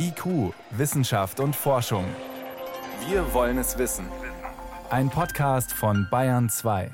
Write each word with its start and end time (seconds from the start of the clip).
IQ, 0.00 0.54
Wissenschaft 0.70 1.40
und 1.40 1.56
Forschung. 1.56 2.04
Wir 3.08 3.34
wollen 3.34 3.58
es 3.58 3.78
wissen. 3.78 4.06
Ein 4.90 5.10
Podcast 5.10 5.72
von 5.72 6.06
Bayern 6.08 6.48
2. 6.48 6.90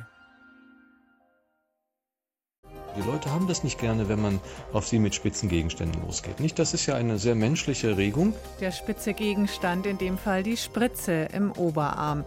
Die 2.97 3.03
Leute 3.03 3.31
haben 3.31 3.47
das 3.47 3.63
nicht 3.63 3.79
gerne, 3.79 4.09
wenn 4.09 4.23
man 4.23 4.41
auf 4.73 4.87
sie 4.87 4.99
mit 4.99 5.15
spitzen 5.15 5.51
Gegenständen 5.51 6.01
losgeht. 6.03 6.41
Nicht, 6.41 6.59
das 6.59 6.73
ist 6.73 6.87
ja 6.87 6.95
eine 6.95 7.19
sehr 7.19 7.35
menschliche 7.35 7.99
Regung. 7.99 8.33
Der 8.61 8.73
spitze 8.73 9.13
Gegenstand, 9.13 9.85
in 9.85 9.99
dem 9.99 10.17
Fall 10.17 10.43
die 10.43 10.57
Spritze 10.57 11.29
im 11.33 11.53
Oberarm. 11.53 12.25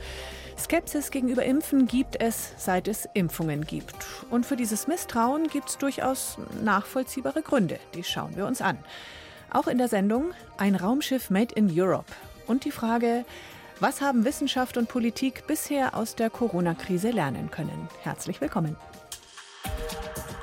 Skepsis 0.59 1.09
gegenüber 1.09 1.43
Impfen 1.43 1.87
gibt 1.87 2.21
es, 2.21 2.53
seit 2.57 2.87
es 2.87 3.07
Impfungen 3.15 3.65
gibt. 3.65 3.95
Und 4.29 4.45
für 4.45 4.55
dieses 4.55 4.87
Misstrauen 4.87 5.47
gibt 5.47 5.69
es 5.69 5.77
durchaus 5.79 6.37
nachvollziehbare 6.63 7.41
Gründe. 7.41 7.79
Die 7.95 8.03
schauen 8.03 8.35
wir 8.35 8.45
uns 8.45 8.61
an. 8.61 8.77
Auch 9.49 9.67
in 9.67 9.77
der 9.77 9.87
Sendung 9.87 10.33
ein 10.57 10.75
Raumschiff 10.75 11.29
Made 11.29 11.55
in 11.55 11.71
Europe 11.73 12.11
und 12.47 12.65
die 12.65 12.71
Frage, 12.71 13.25
was 13.79 14.01
haben 14.01 14.25
Wissenschaft 14.25 14.77
und 14.77 14.89
Politik 14.89 15.45
bisher 15.47 15.95
aus 15.95 16.15
der 16.15 16.29
Corona-Krise 16.29 17.11
lernen 17.11 17.49
können? 17.51 17.87
Herzlich 18.01 18.41
willkommen. 18.41 18.75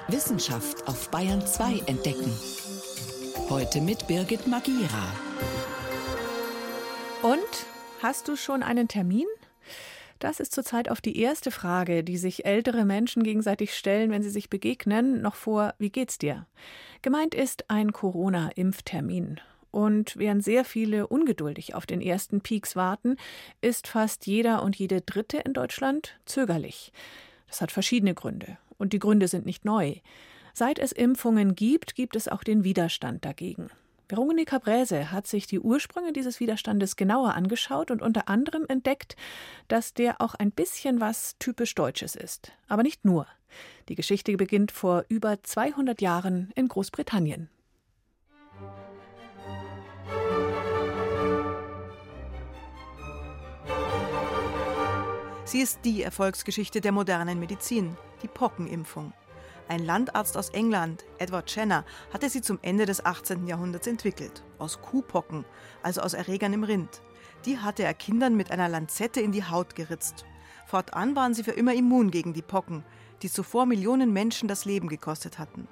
Wissenschaft 0.08 0.86
auf 0.86 1.10
Bayern 1.10 1.44
2 1.46 1.82
entdecken. 1.86 2.32
Heute 3.50 3.80
mit 3.80 4.06
Birgit 4.06 4.46
Magira. 4.46 5.06
Und 7.22 7.38
hast 8.02 8.28
du 8.28 8.36
schon 8.36 8.62
einen 8.62 8.88
Termin? 8.88 9.26
Das 10.24 10.40
ist 10.40 10.54
zurzeit 10.54 10.88
auf 10.90 11.02
die 11.02 11.20
erste 11.20 11.50
Frage, 11.50 12.02
die 12.02 12.16
sich 12.16 12.46
ältere 12.46 12.86
Menschen 12.86 13.24
gegenseitig 13.24 13.74
stellen, 13.74 14.10
wenn 14.10 14.22
sie 14.22 14.30
sich 14.30 14.48
begegnen, 14.48 15.20
noch 15.20 15.34
vor 15.34 15.74
Wie 15.76 15.90
geht's 15.90 16.16
dir? 16.16 16.46
Gemeint 17.02 17.34
ist 17.34 17.68
ein 17.68 17.92
Corona-Impftermin. 17.92 19.42
Und 19.70 20.16
während 20.16 20.42
sehr 20.42 20.64
viele 20.64 21.08
ungeduldig 21.08 21.74
auf 21.74 21.84
den 21.84 22.00
ersten 22.00 22.40
Peaks 22.40 22.74
warten, 22.74 23.18
ist 23.60 23.86
fast 23.86 24.26
jeder 24.26 24.62
und 24.62 24.76
jede 24.76 25.02
Dritte 25.02 25.36
in 25.44 25.52
Deutschland 25.52 26.18
zögerlich. 26.24 26.90
Das 27.46 27.60
hat 27.60 27.70
verschiedene 27.70 28.14
Gründe. 28.14 28.56
Und 28.78 28.94
die 28.94 29.00
Gründe 29.00 29.28
sind 29.28 29.44
nicht 29.44 29.66
neu. 29.66 29.96
Seit 30.54 30.78
es 30.78 30.92
Impfungen 30.92 31.54
gibt, 31.54 31.96
gibt 31.96 32.16
es 32.16 32.28
auch 32.28 32.44
den 32.44 32.64
Widerstand 32.64 33.26
dagegen. 33.26 33.68
Veronika 34.08 34.58
Bräse 34.58 35.10
hat 35.10 35.26
sich 35.26 35.46
die 35.46 35.60
Ursprünge 35.60 36.12
dieses 36.12 36.38
Widerstandes 36.38 36.96
genauer 36.96 37.34
angeschaut 37.34 37.90
und 37.90 38.02
unter 38.02 38.28
anderem 38.28 38.66
entdeckt, 38.68 39.16
dass 39.68 39.94
der 39.94 40.20
auch 40.20 40.34
ein 40.34 40.50
bisschen 40.50 41.00
was 41.00 41.36
typisch 41.38 41.74
Deutsches 41.74 42.14
ist. 42.14 42.52
Aber 42.68 42.82
nicht 42.82 43.04
nur. 43.04 43.26
Die 43.88 43.94
Geschichte 43.94 44.36
beginnt 44.36 44.72
vor 44.72 45.04
über 45.08 45.42
200 45.42 46.02
Jahren 46.02 46.50
in 46.54 46.68
Großbritannien. 46.68 47.48
Sie 55.46 55.60
ist 55.60 55.80
die 55.84 56.02
Erfolgsgeschichte 56.02 56.80
der 56.80 56.92
modernen 56.92 57.38
Medizin, 57.38 57.96
die 58.22 58.28
Pockenimpfung. 58.28 59.12
Ein 59.66 59.84
Landarzt 59.84 60.36
aus 60.36 60.50
England, 60.50 61.04
Edward 61.18 61.54
Jenner, 61.54 61.84
hatte 62.12 62.28
sie 62.28 62.42
zum 62.42 62.58
Ende 62.60 62.84
des 62.84 63.04
18. 63.04 63.46
Jahrhunderts 63.46 63.86
entwickelt. 63.86 64.42
Aus 64.58 64.80
Kuhpocken, 64.82 65.44
also 65.82 66.02
aus 66.02 66.12
Erregern 66.12 66.52
im 66.52 66.64
Rind. 66.64 67.00
Die 67.46 67.58
hatte 67.58 67.82
er 67.82 67.94
Kindern 67.94 68.36
mit 68.36 68.50
einer 68.50 68.68
Lanzette 68.68 69.20
in 69.20 69.32
die 69.32 69.44
Haut 69.44 69.74
geritzt. 69.74 70.26
Fortan 70.66 71.16
waren 71.16 71.34
sie 71.34 71.44
für 71.44 71.52
immer 71.52 71.74
immun 71.74 72.10
gegen 72.10 72.34
die 72.34 72.42
Pocken, 72.42 72.84
die 73.22 73.30
zuvor 73.30 73.64
Millionen 73.64 74.12
Menschen 74.12 74.48
das 74.48 74.64
Leben 74.66 74.88
gekostet 74.88 75.38
hatten. 75.38 75.66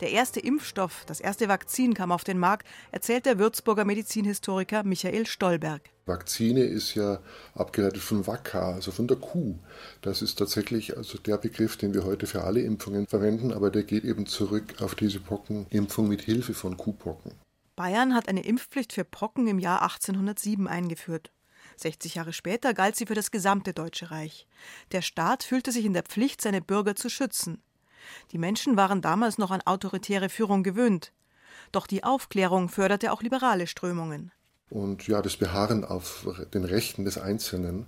Der 0.00 0.12
erste 0.12 0.38
Impfstoff, 0.38 1.04
das 1.06 1.18
erste 1.20 1.48
Vakzin 1.48 1.92
kam 1.92 2.12
auf 2.12 2.22
den 2.22 2.38
Markt, 2.38 2.68
erzählt 2.92 3.26
der 3.26 3.40
Würzburger 3.40 3.84
Medizinhistoriker 3.84 4.84
Michael 4.84 5.26
Stolberg. 5.26 5.82
Vakzine 6.06 6.62
ist 6.62 6.94
ja 6.94 7.18
abgeleitet 7.54 8.00
von 8.00 8.24
Vacca, 8.24 8.74
also 8.74 8.92
von 8.92 9.08
der 9.08 9.16
Kuh. 9.16 9.56
Das 10.00 10.22
ist 10.22 10.38
tatsächlich 10.38 10.96
also 10.96 11.18
der 11.18 11.36
Begriff, 11.36 11.76
den 11.76 11.94
wir 11.94 12.04
heute 12.04 12.26
für 12.28 12.44
alle 12.44 12.60
Impfungen 12.60 13.08
verwenden, 13.08 13.52
aber 13.52 13.70
der 13.70 13.82
geht 13.82 14.04
eben 14.04 14.26
zurück 14.26 14.80
auf 14.80 14.94
diese 14.94 15.18
Pockenimpfung 15.18 16.06
mit 16.06 16.22
Hilfe 16.22 16.54
von 16.54 16.76
Kuhpocken. 16.76 17.32
Bayern 17.74 18.14
hat 18.14 18.28
eine 18.28 18.44
Impfpflicht 18.44 18.92
für 18.92 19.04
Pocken 19.04 19.48
im 19.48 19.58
Jahr 19.58 19.82
1807 19.82 20.68
eingeführt. 20.68 21.32
60 21.76 22.14
Jahre 22.14 22.32
später 22.32 22.72
galt 22.72 22.96
sie 22.96 23.06
für 23.06 23.14
das 23.14 23.30
gesamte 23.30 23.72
Deutsche 23.72 24.10
Reich. 24.10 24.46
Der 24.92 25.02
Staat 25.02 25.42
fühlte 25.42 25.72
sich 25.72 25.84
in 25.84 25.92
der 25.92 26.02
Pflicht, 26.02 26.40
seine 26.40 26.60
Bürger 26.60 26.96
zu 26.96 27.08
schützen. 27.08 27.62
Die 28.32 28.38
Menschen 28.38 28.76
waren 28.76 29.00
damals 29.00 29.38
noch 29.38 29.50
an 29.50 29.62
autoritäre 29.62 30.28
Führung 30.28 30.62
gewöhnt. 30.62 31.12
Doch 31.72 31.86
die 31.86 32.04
Aufklärung 32.04 32.68
förderte 32.68 33.12
auch 33.12 33.22
liberale 33.22 33.66
Strömungen. 33.66 34.32
Und 34.70 35.06
ja, 35.06 35.22
das 35.22 35.36
Beharren 35.36 35.84
auf 35.84 36.26
den 36.52 36.64
Rechten 36.64 37.04
des 37.04 37.18
Einzelnen. 37.18 37.86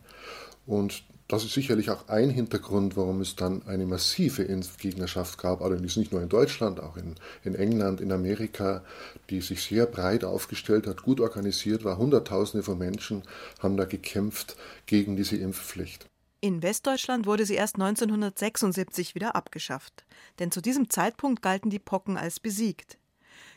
Und 0.67 1.03
das 1.31 1.45
ist 1.45 1.55
sicherlich 1.55 1.91
auch 1.91 2.09
ein 2.09 2.29
Hintergrund, 2.29 2.97
warum 2.97 3.21
es 3.21 3.37
dann 3.37 3.63
eine 3.67 3.87
massive 3.87 4.43
Impfgegnerschaft 4.43 5.39
gab, 5.39 5.63
allerdings 5.63 5.97
nicht 5.97 6.11
nur 6.11 6.21
in 6.23 6.29
Deutschland, 6.29 6.81
auch 6.81 6.97
in, 6.97 7.15
in 7.45 7.55
England, 7.55 8.01
in 8.01 8.11
Amerika, 8.11 8.83
die 9.31 9.41
sich 9.41 9.63
sehr 9.63 9.87
breit 9.87 10.25
aufgestellt 10.25 10.89
hat, 10.89 11.03
gut 11.03 11.21
organisiert 11.21 11.85
war. 11.85 11.99
Hunderttausende 11.99 12.65
von 12.65 12.79
Menschen 12.79 13.23
haben 13.61 13.77
da 13.77 13.85
gekämpft 13.85 14.57
gegen 14.87 15.15
diese 15.15 15.37
Impfpflicht. 15.37 16.10
In 16.43 16.63
Westdeutschland 16.63 17.27
wurde 17.27 17.45
sie 17.45 17.55
erst 17.55 17.75
1976 17.75 19.15
wieder 19.15 19.37
abgeschafft, 19.37 20.07
denn 20.39 20.51
zu 20.51 20.63
diesem 20.63 20.89
Zeitpunkt 20.89 21.43
galten 21.43 21.69
die 21.69 21.79
Pocken 21.79 22.17
als 22.17 22.41
besiegt. 22.41 22.99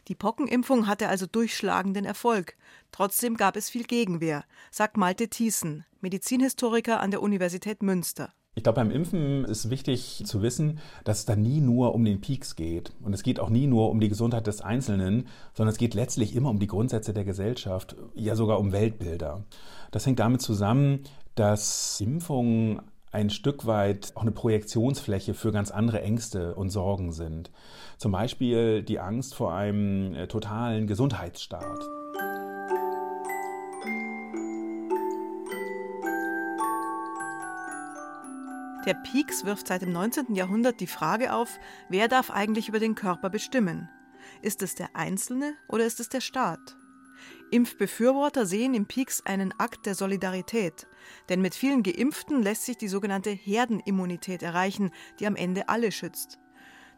Die 0.09 0.15
Pockenimpfung 0.15 0.85
hatte 0.85 1.07
also 1.07 1.25
durchschlagenden 1.25 2.03
Erfolg. 2.03 2.57
Trotzdem 2.91 3.37
gab 3.37 3.55
es 3.55 3.69
viel 3.69 3.85
Gegenwehr, 3.85 4.43
sagt 4.69 4.97
Malte 4.97 5.29
Thiessen, 5.29 5.85
Medizinhistoriker 6.01 6.99
an 6.99 7.11
der 7.11 7.21
Universität 7.21 7.81
Münster. 7.81 8.33
Ich 8.55 8.61
glaube, 8.61 8.75
beim 8.75 8.91
Impfen 8.91 9.45
ist 9.45 9.71
wichtig 9.71 10.21
zu 10.25 10.43
wissen, 10.43 10.79
dass 11.05 11.19
es 11.19 11.25
da 11.25 11.35
nie 11.35 11.59
nur 11.59 11.95
um 11.95 12.05
den 12.05 12.21
Peaks 12.21 12.55
geht. 12.55 12.91
Und 13.01 13.13
es 13.13 13.23
geht 13.23 13.39
auch 13.39 13.49
nie 13.49 13.65
nur 13.65 13.89
um 13.89 13.99
die 13.99 14.09
Gesundheit 14.09 14.45
des 14.45 14.61
Einzelnen, 14.61 15.27
sondern 15.55 15.71
es 15.71 15.79
geht 15.79 15.95
letztlich 15.95 16.35
immer 16.35 16.51
um 16.51 16.59
die 16.59 16.67
Grundsätze 16.67 17.13
der 17.13 17.23
Gesellschaft, 17.23 17.95
ja 18.13 18.35
sogar 18.35 18.59
um 18.59 18.71
Weltbilder. 18.71 19.43
Das 19.89 20.05
hängt 20.05 20.19
damit 20.19 20.41
zusammen, 20.41 20.99
dass 21.35 21.99
Impfungen 22.01 22.81
ein 23.11 23.29
Stück 23.29 23.67
weit 23.67 24.11
auch 24.15 24.23
eine 24.23 24.31
Projektionsfläche 24.31 25.33
für 25.33 25.51
ganz 25.51 25.69
andere 25.69 26.01
Ängste 26.01 26.55
und 26.55 26.69
Sorgen 26.69 27.11
sind. 27.11 27.51
Zum 27.97 28.11
Beispiel 28.11 28.81
die 28.81 28.99
Angst 28.99 29.35
vor 29.35 29.53
einem 29.53 30.15
äh, 30.15 30.27
totalen 30.27 30.87
Gesundheitsstaat. 30.87 31.79
Der 38.85 38.95
Pieks 38.95 39.45
wirft 39.45 39.67
seit 39.67 39.81
dem 39.81 39.93
19. 39.93 40.35
Jahrhundert 40.35 40.81
die 40.81 40.87
Frage 40.87 41.33
auf, 41.33 41.57
wer 41.87 42.09
darf 42.09 42.31
eigentlich 42.31 42.67
über 42.67 42.79
den 42.79 42.95
Körper 42.95 43.29
bestimmen? 43.29 43.87
Ist 44.41 44.61
es 44.61 44.75
der 44.75 44.95
Einzelne 44.95 45.53
oder 45.69 45.85
ist 45.85 46.01
es 46.01 46.09
der 46.09 46.19
Staat? 46.19 46.75
Impfbefürworter 47.53 48.47
sehen 48.47 48.73
im 48.73 48.87
Pieks 48.87 49.21
einen 49.21 49.53
Akt 49.59 49.85
der 49.85 49.93
Solidarität, 49.93 50.87
denn 51.29 51.39
mit 51.39 51.53
vielen 51.53 51.83
Geimpften 51.83 52.41
lässt 52.41 52.65
sich 52.65 52.77
die 52.77 52.87
sogenannte 52.87 53.29
Herdenimmunität 53.29 54.41
erreichen, 54.41 54.89
die 55.19 55.27
am 55.27 55.35
Ende 55.35 55.69
alle 55.69 55.91
schützt. 55.91 56.39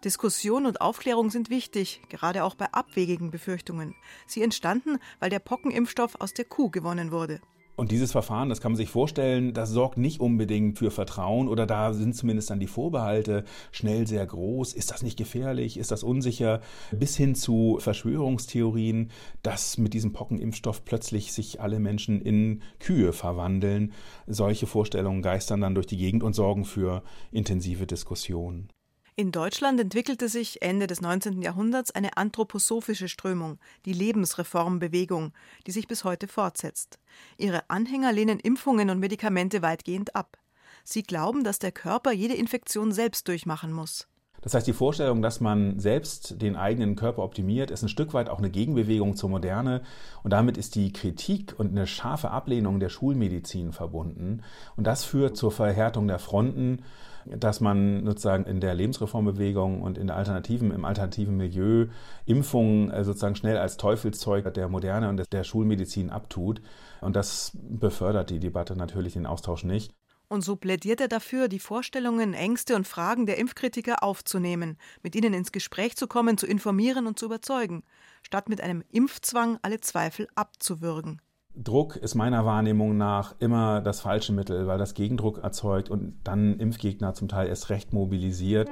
Diskussion 0.06 0.66
und 0.66 0.80
Aufklärung 0.80 1.30
sind 1.30 1.50
wichtig, 1.50 2.02
gerade 2.08 2.46
auch 2.46 2.56
bei 2.56 2.72
abwegigen 2.72 3.32
Befürchtungen. 3.32 3.96
Sie 4.28 4.44
entstanden, 4.44 5.00
weil 5.20 5.30
der 5.30 5.40
Pockenimpfstoff 5.40 6.16
aus 6.22 6.34
der 6.34 6.46
Kuh 6.46 6.70
gewonnen 6.70 7.12
wurde. 7.12 7.42
Und 7.75 7.91
dieses 7.91 8.13
Verfahren, 8.13 8.47
das 8.47 8.62
kann 8.62 8.72
man 8.72 8.78
sich 8.78 8.90
vorstellen, 8.90 9.53
das 9.53 9.69
sorgt 9.69 9.97
nicht 9.97 10.22
unbedingt 10.22 10.78
für 10.78 10.91
Vertrauen 10.91 11.50
oder 11.50 11.66
da 11.66 11.94
sind 11.94 12.16
zumindest 12.16 12.50
dann 12.50 12.62
die 12.62 12.68
Vorbehalte 12.68 13.44
schnell 13.72 14.08
sehr 14.08 14.25
groß. 14.25 14.74
Ist 14.74 14.91
das 14.91 15.03
nicht 15.03 15.18
gefährlich? 15.18 15.78
Ist 15.78 15.91
das 15.91 16.03
unsicher? 16.03 16.62
Bis 16.91 17.18
hin 17.18 17.36
zu 17.36 17.78
Verschwörungstheorien, 17.81 19.12
dass 19.44 19.78
mit 19.78 19.94
diesem 19.94 20.13
Pockenimpfstoff 20.13 20.86
plötzlich 20.86 21.33
sich 21.33 21.60
alle 21.60 21.80
Menschen 21.80 22.22
in 22.22 22.62
Kühe 22.80 23.12
verwandeln. 23.12 23.92
Solche 24.25 24.68
Vorstellungen 24.68 25.22
geistern 25.22 25.60
dann 25.60 25.75
durch 25.75 25.88
die 25.88 25.98
Gegend 25.98 26.24
und 26.24 26.33
sorgen 26.33 26.63
für 26.63 27.04
intensive 27.31 27.86
Diskussionen. 27.86 28.69
In 29.17 29.31
Deutschland 29.31 29.79
entwickelte 29.79 30.27
sich 30.27 30.62
Ende 30.62 30.88
des 30.88 31.00
19. 31.00 31.41
Jahrhunderts 31.41 31.91
eine 31.91 32.17
anthroposophische 32.17 33.07
Strömung, 33.07 33.59
die 33.85 33.94
Lebensreformbewegung, 33.94 35.31
die 35.65 35.71
sich 35.71 35.88
bis 35.88 36.03
heute 36.03 36.27
fortsetzt. 36.27 37.00
Ihre 37.38 37.69
Anhänger 37.69 38.12
lehnen 38.12 38.41
Impfungen 38.41 38.89
und 38.89 39.00
Medikamente 39.00 39.62
weitgehend 39.62 40.17
ab. 40.17 40.38
Sie 40.83 41.01
glauben, 41.01 41.45
dass 41.45 41.59
der 41.59 41.71
Körper 41.71 42.12
jede 42.12 42.33
Infektion 42.33 42.91
selbst 42.91 43.29
durchmachen 43.29 43.71
muss. 43.71 44.06
Das 44.41 44.53
heißt, 44.53 44.67
die 44.67 44.73
Vorstellung, 44.73 45.21
dass 45.21 45.39
man 45.39 45.79
selbst 45.79 46.41
den 46.41 46.57
eigenen 46.57 46.97
Körper 46.97 47.23
optimiert, 47.23 47.71
ist 47.71 47.83
ein 47.83 47.89
Stück 47.89 48.13
weit 48.13 48.29
auch 48.29 48.39
eine 48.39 48.51
Gegenbewegung 48.51 49.15
zur 49.15 49.29
Moderne. 49.29 49.81
Und 50.23 50.31
damit 50.31 50.57
ist 50.57 50.75
die 50.75 50.91
Kritik 50.91 51.56
und 51.57 51.71
eine 51.71 51.88
scharfe 51.88 52.31
Ablehnung 52.31 52.81
der 52.81 52.89
Schulmedizin 52.89 53.71
verbunden. 53.71 54.41
Und 54.75 54.85
das 54.85 55.06
führt 55.06 55.38
zur 55.38 55.53
Verhärtung 55.53 56.07
der 56.09 56.19
Fronten 56.19 56.83
dass 57.25 57.62
man 57.62 58.06
sozusagen 58.06 58.45
in 58.45 58.60
der 58.60 58.75
Lebensreformbewegung 58.75 59.81
und 59.81 59.98
in 59.98 60.07
der 60.07 60.16
alternativen, 60.16 60.72
im 60.72 60.86
alternativen 60.86 61.38
Milieu 61.38 61.88
Impfungen 62.25 62.92
äh, 62.92 63.04
sozusagen 63.04 63.36
schnell 63.36 63.57
als 63.57 63.77
Teufelszeug 63.77 64.54
der 64.54 64.69
Moderne 64.69 65.10
und 65.10 65.31
der 65.31 65.44
Schulmedizin 65.44 66.10
abtut. 66.10 66.62
Und 67.01 67.16
das 67.16 67.51
befördert 67.56 68.30
die 68.30 68.39
Debatte 68.39 68.75
natürlich 68.75 69.13
den 69.13 69.25
Austausch 69.25 69.63
nicht. 69.63 69.94
Und 70.27 70.42
so 70.42 70.56
plädiert 70.56 71.01
er 71.01 71.07
dafür, 71.07 71.48
die 71.48 71.60
Vorstellungen, 71.60 72.33
Ängste 72.33 72.75
und 72.75 72.88
Fragen 72.88 73.25
der 73.25 73.38
Impfkritiker 73.38 74.04
aufzunehmen, 74.04 74.77
mit 75.04 75.16
ihnen 75.16 75.33
ins 75.33 75.51
Gespräch 75.51 75.95
zu 75.95 76.07
kommen, 76.07 76.38
zu 76.38 76.48
informieren 76.48 77.06
und 77.06 77.19
zu 77.19 77.25
überzeugen, 77.25 77.83
statt 78.24 78.50
mit 78.50 78.60
einem 78.62 78.83
Impfzwang 78.92 79.60
alle 79.62 79.81
Zweifel 79.81 80.27
abzuwürgen. 80.33 81.22
Druck 81.57 81.96
ist 81.96 82.16
meiner 82.16 82.46
Wahrnehmung 82.46 82.98
nach 82.98 83.34
immer 83.40 83.80
das 83.80 84.02
falsche 84.02 84.34
Mittel, 84.34 84.68
weil 84.68 84.78
das 84.78 84.94
Gegendruck 84.94 85.42
erzeugt 85.42 85.90
und 85.90 86.16
dann 86.25 86.60
Impfgegner 86.60 87.13
zum 87.13 87.30
Teil 87.30 87.48
erst 87.48 87.69
recht 87.69 87.94
mobilisiert. 87.94 88.69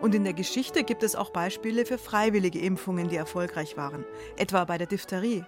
Und 0.00 0.14
in 0.14 0.22
der 0.22 0.34
Geschichte 0.34 0.84
gibt 0.84 1.02
es 1.02 1.16
auch 1.16 1.30
Beispiele 1.30 1.84
für 1.84 1.98
freiwillige 1.98 2.60
Impfungen, 2.60 3.08
die 3.08 3.16
erfolgreich 3.16 3.76
waren, 3.76 4.04
etwa 4.36 4.64
bei 4.64 4.78
der 4.78 4.86
Diphtherie. 4.86 5.44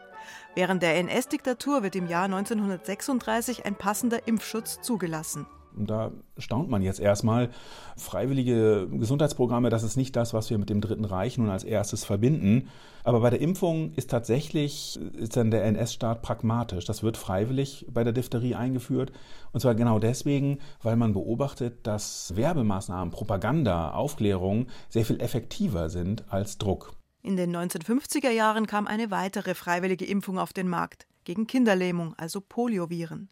Während 0.57 0.83
der 0.83 0.97
NS-Diktatur 0.97 1.85
wird 1.85 1.95
im 1.95 2.09
Jahr 2.09 2.25
1936 2.25 3.65
ein 3.65 3.77
passender 3.77 4.27
Impfschutz 4.27 4.81
zugelassen. 4.83 5.47
Und 5.77 5.91
da 5.91 6.13
staunt 6.39 6.71
man 6.71 6.83
jetzt 6.83 7.01
erstmal. 7.01 7.51
Freiwillige 7.97 8.89
Gesundheitsprogramme, 8.91 9.71
das 9.71 9.83
ist 9.83 9.97
nicht 9.97 10.17
das, 10.17 10.35
was 10.35 10.51
wir 10.51 10.59
mit 10.59 10.71
dem 10.71 10.81
Dritten 10.81 11.05
Reich 11.05 11.39
nun 11.39 11.51
als 11.51 11.65
erstes 11.65 12.05
verbinden. 12.05 12.69
Aber 13.05 13.21
bei 13.21 13.31
der 13.31 13.41
Impfung 13.41 13.93
ist 13.95 14.11
tatsächlich, 14.11 14.99
ist 15.17 15.37
dann 15.37 15.51
der 15.51 15.65
NS-Staat 15.65 16.23
pragmatisch. 16.23 16.85
Das 16.85 17.03
wird 17.03 17.17
freiwillig 17.17 17.87
bei 17.91 18.05
der 18.05 18.13
Diphtherie 18.13 18.55
eingeführt. 18.55 19.13
Und 19.53 19.61
zwar 19.61 19.75
genau 19.75 19.99
deswegen, 19.99 20.59
weil 20.83 20.97
man 20.97 21.13
beobachtet, 21.13 21.87
dass 21.87 22.35
Werbemaßnahmen, 22.37 23.11
Propaganda, 23.11 23.93
Aufklärung 23.93 24.67
sehr 24.89 25.05
viel 25.05 25.21
effektiver 25.21 25.89
sind 25.89 26.25
als 26.29 26.59
Druck. 26.59 26.93
In 27.23 27.37
den 27.37 27.55
1950er 27.55 28.31
Jahren 28.31 28.67
kam 28.67 28.87
eine 28.87 29.11
weitere 29.11 29.55
freiwillige 29.55 30.07
Impfung 30.07 30.39
auf 30.39 30.53
den 30.53 30.69
Markt 30.69 31.07
gegen 31.25 31.47
Kinderlähmung, 31.47 32.15
also 32.17 32.41
Polioviren. 32.41 33.29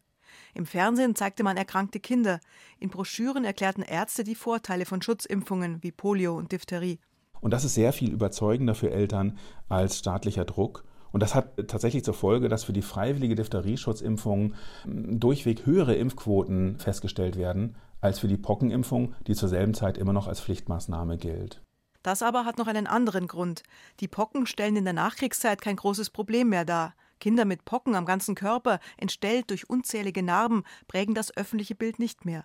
Im 0.55 0.67
Fernsehen 0.67 1.15
zeigte 1.15 1.43
man 1.43 1.57
erkrankte 1.57 2.01
Kinder. 2.01 2.41
In 2.79 2.91
Broschüren 2.91 3.45
erklärten 3.45 3.83
Ärzte 3.83 4.25
die 4.25 4.35
Vorteile 4.35 4.87
von 4.87 5.03
Schutzimpfungen 5.03 5.83
wie 5.83 5.93
Polio 5.93 6.37
und 6.37 6.53
Diphtherie. 6.53 6.99
Und 7.41 7.53
das 7.53 7.65
ist 7.65 7.75
sehr 7.75 7.93
viel 7.93 8.13
überzeugender 8.13 8.75
für 8.75 8.91
Eltern 8.91 9.39
als 9.69 9.99
staatlicher 9.99 10.45
Druck. 10.45 10.85
Und 11.11 11.23
das 11.23 11.35
hat 11.35 11.69
tatsächlich 11.69 12.05
zur 12.05 12.15
Folge, 12.15 12.49
dass 12.49 12.65
für 12.65 12.73
die 12.73 12.83
freiwillige 12.83 13.35
Diphtherie-Schutzimpfung 13.35 14.55
hm, 14.85 15.21
durchweg 15.21 15.65
höhere 15.67 15.95
Impfquoten 15.95 16.79
festgestellt 16.79 17.37
werden 17.37 17.77
als 18.01 18.19
für 18.21 18.29
die 18.29 18.37
Pockenimpfung, 18.37 19.15
die 19.27 19.35
zur 19.35 19.49
selben 19.49 19.75
Zeit 19.75 19.99
immer 19.99 20.13
noch 20.13 20.29
als 20.29 20.41
Pflichtmaßnahme 20.41 21.17
gilt. 21.17 21.63
Das 22.03 22.23
aber 22.23 22.45
hat 22.45 22.59
noch 22.59 22.69
einen 22.69 22.87
anderen 22.87 23.27
Grund. 23.27 23.63
Die 24.01 24.09
Pocken 24.09 24.47
stellen 24.47 24.77
in 24.77 24.85
der 24.85 24.93
Nachkriegszeit 24.93 25.61
kein 25.61 25.77
großes 25.77 26.11
Problem 26.11 26.49
mehr 26.49 26.65
dar. 26.65 26.95
Kinder 27.19 27.45
mit 27.45 27.65
Pocken 27.65 27.95
am 27.95 28.07
ganzen 28.07 28.35
Körper, 28.35 28.81
entstellt 28.97 29.51
durch 29.51 29.69
unzählige 29.69 30.23
Narben, 30.23 30.65
prägen 30.87 31.15
das 31.15 31.37
öffentliche 31.37 31.75
Bild 31.75 31.99
nicht 31.99 32.25
mehr. 32.25 32.45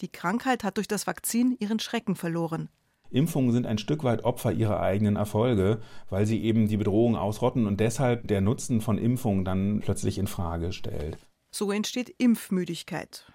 Die 0.00 0.08
Krankheit 0.08 0.64
hat 0.64 0.76
durch 0.76 0.88
das 0.88 1.06
Vakzin 1.06 1.56
ihren 1.58 1.78
Schrecken 1.78 2.16
verloren. 2.16 2.68
Impfungen 3.10 3.52
sind 3.52 3.66
ein 3.66 3.78
Stück 3.78 4.04
weit 4.04 4.24
Opfer 4.24 4.52
ihrer 4.52 4.80
eigenen 4.80 5.16
Erfolge, 5.16 5.80
weil 6.08 6.26
sie 6.26 6.42
eben 6.42 6.66
die 6.66 6.78
Bedrohung 6.78 7.14
ausrotten 7.14 7.66
und 7.66 7.78
deshalb 7.78 8.26
der 8.26 8.40
Nutzen 8.40 8.80
von 8.80 8.96
Impfungen 8.96 9.44
dann 9.44 9.80
plötzlich 9.80 10.18
in 10.18 10.26
Frage 10.26 10.72
stellt. 10.72 11.18
So 11.50 11.70
entsteht 11.70 12.14
Impfmüdigkeit. 12.16 13.30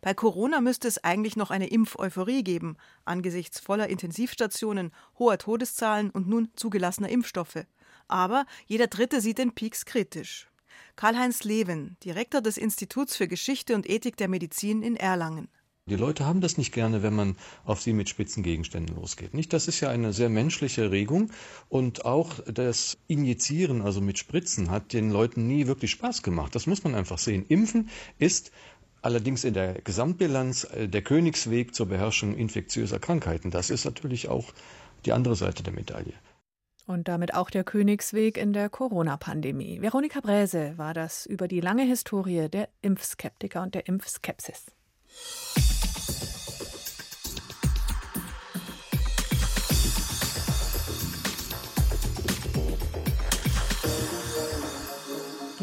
Bei 0.00 0.14
Corona 0.14 0.60
müsste 0.60 0.88
es 0.88 1.02
eigentlich 1.04 1.36
noch 1.36 1.50
eine 1.50 1.68
Impfeuphorie 1.68 2.42
geben, 2.42 2.76
angesichts 3.04 3.60
voller 3.60 3.88
Intensivstationen, 3.88 4.92
hoher 5.18 5.38
Todeszahlen 5.38 6.10
und 6.10 6.28
nun 6.28 6.48
zugelassener 6.56 7.10
Impfstoffe. 7.10 7.66
Aber 8.10 8.46
jeder 8.66 8.86
Dritte 8.86 9.20
sieht 9.20 9.38
den 9.38 9.54
Peaks 9.54 9.84
kritisch. 9.84 10.48
Karl-Heinz 10.96 11.44
Leven, 11.44 11.96
Direktor 12.04 12.42
des 12.42 12.58
Instituts 12.58 13.16
für 13.16 13.28
Geschichte 13.28 13.74
und 13.74 13.88
Ethik 13.88 14.16
der 14.16 14.28
Medizin 14.28 14.82
in 14.82 14.96
Erlangen. 14.96 15.48
Die 15.86 15.96
Leute 15.96 16.24
haben 16.24 16.40
das 16.40 16.56
nicht 16.56 16.72
gerne, 16.72 17.02
wenn 17.02 17.14
man 17.14 17.36
auf 17.64 17.80
sie 17.80 17.92
mit 17.92 18.08
spitzen 18.08 18.42
Gegenständen 18.42 18.94
losgeht. 18.94 19.34
Nicht? 19.34 19.52
Das 19.52 19.66
ist 19.66 19.80
ja 19.80 19.88
eine 19.88 20.12
sehr 20.12 20.28
menschliche 20.28 20.90
Regung 20.90 21.32
und 21.68 22.04
auch 22.04 22.38
das 22.46 22.98
Injizieren, 23.08 23.82
also 23.82 24.00
mit 24.00 24.18
Spritzen, 24.18 24.70
hat 24.70 24.92
den 24.92 25.10
Leuten 25.10 25.46
nie 25.46 25.66
wirklich 25.66 25.90
Spaß 25.90 26.22
gemacht. 26.22 26.54
Das 26.54 26.66
muss 26.66 26.84
man 26.84 26.94
einfach 26.94 27.18
sehen. 27.18 27.44
Impfen 27.48 27.88
ist 28.18 28.52
allerdings 29.02 29.42
in 29.42 29.54
der 29.54 29.80
Gesamtbilanz 29.80 30.64
äh, 30.64 30.86
der 30.86 31.02
Königsweg 31.02 31.74
zur 31.74 31.86
Beherrschung 31.86 32.36
infektiöser 32.36 32.98
Krankheiten. 32.98 33.50
Das 33.50 33.70
ist 33.70 33.84
natürlich 33.84 34.28
auch 34.28 34.52
die 35.06 35.12
andere 35.12 35.34
Seite 35.34 35.62
der 35.62 35.72
Medaille. 35.72 36.12
Und 36.90 37.06
damit 37.06 37.34
auch 37.34 37.50
der 37.50 37.62
Königsweg 37.62 38.36
in 38.36 38.52
der 38.52 38.68
Corona-Pandemie. 38.68 39.80
Veronika 39.80 40.18
Bräse 40.18 40.76
war 40.76 40.92
das 40.92 41.24
über 41.24 41.46
die 41.46 41.60
lange 41.60 41.84
Historie 41.84 42.48
der 42.48 42.68
Impfskeptiker 42.82 43.62
und 43.62 43.76
der 43.76 43.86
Impfskepsis. 43.86 44.72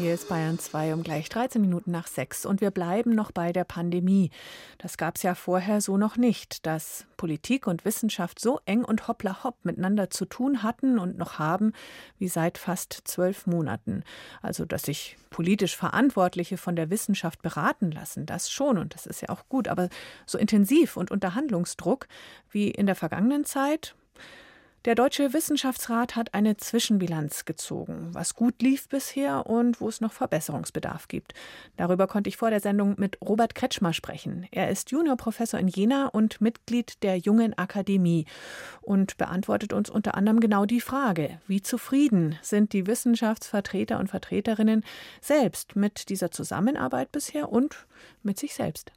Hier 0.08 0.14
ist 0.14 0.30
Bayern 0.30 0.58
2 0.58 0.94
um 0.94 1.02
gleich 1.02 1.28
13 1.28 1.60
Minuten 1.60 1.90
nach 1.90 2.06
6 2.06 2.46
und 2.46 2.62
wir 2.62 2.70
bleiben 2.70 3.14
noch 3.14 3.30
bei 3.30 3.52
der 3.52 3.64
Pandemie. 3.64 4.30
Das 4.78 4.96
gab 4.96 5.16
es 5.16 5.22
ja 5.22 5.34
vorher 5.34 5.82
so 5.82 5.98
noch 5.98 6.16
nicht, 6.16 6.64
dass 6.64 7.04
Politik 7.18 7.66
und 7.66 7.84
Wissenschaft 7.84 8.40
so 8.40 8.58
eng 8.64 8.84
und 8.84 9.06
hoppla 9.06 9.44
hopp 9.44 9.62
miteinander 9.66 10.08
zu 10.08 10.24
tun 10.24 10.62
hatten 10.62 10.98
und 10.98 11.18
noch 11.18 11.38
haben 11.38 11.74
wie 12.16 12.28
seit 12.28 12.56
fast 12.56 13.02
zwölf 13.04 13.46
Monaten. 13.46 14.02
Also, 14.40 14.64
dass 14.64 14.84
sich 14.84 15.18
politisch 15.28 15.76
Verantwortliche 15.76 16.56
von 16.56 16.74
der 16.74 16.88
Wissenschaft 16.88 17.42
beraten 17.42 17.90
lassen, 17.90 18.24
das 18.24 18.50
schon 18.50 18.78
und 18.78 18.94
das 18.94 19.04
ist 19.04 19.20
ja 19.20 19.28
auch 19.28 19.46
gut, 19.50 19.68
aber 19.68 19.90
so 20.24 20.38
intensiv 20.38 20.96
und 20.96 21.10
unter 21.10 21.34
Handlungsdruck 21.34 22.08
wie 22.50 22.70
in 22.70 22.86
der 22.86 22.94
vergangenen 22.94 23.44
Zeit, 23.44 23.94
der 24.88 24.94
Deutsche 24.94 25.34
Wissenschaftsrat 25.34 26.16
hat 26.16 26.32
eine 26.32 26.56
Zwischenbilanz 26.56 27.44
gezogen, 27.44 28.08
was 28.12 28.34
gut 28.34 28.62
lief 28.62 28.88
bisher 28.88 29.44
und 29.44 29.82
wo 29.82 29.88
es 29.90 30.00
noch 30.00 30.14
Verbesserungsbedarf 30.14 31.08
gibt. 31.08 31.34
Darüber 31.76 32.06
konnte 32.06 32.30
ich 32.30 32.38
vor 32.38 32.48
der 32.48 32.60
Sendung 32.60 32.94
mit 32.96 33.18
Robert 33.20 33.54
Kretschmer 33.54 33.92
sprechen. 33.92 34.46
Er 34.50 34.70
ist 34.70 34.90
Juniorprofessor 34.90 35.60
in 35.60 35.68
Jena 35.68 36.06
und 36.06 36.40
Mitglied 36.40 37.02
der 37.02 37.18
Jungen 37.18 37.52
Akademie 37.58 38.24
und 38.80 39.18
beantwortet 39.18 39.74
uns 39.74 39.90
unter 39.90 40.14
anderem 40.14 40.40
genau 40.40 40.64
die 40.64 40.80
Frage, 40.80 41.38
wie 41.46 41.60
zufrieden 41.60 42.38
sind 42.40 42.72
die 42.72 42.86
Wissenschaftsvertreter 42.86 43.98
und 43.98 44.08
Vertreterinnen 44.08 44.86
selbst 45.20 45.76
mit 45.76 46.08
dieser 46.08 46.30
Zusammenarbeit 46.30 47.12
bisher 47.12 47.52
und 47.52 47.86
mit 48.22 48.38
sich 48.38 48.54
selbst. 48.54 48.90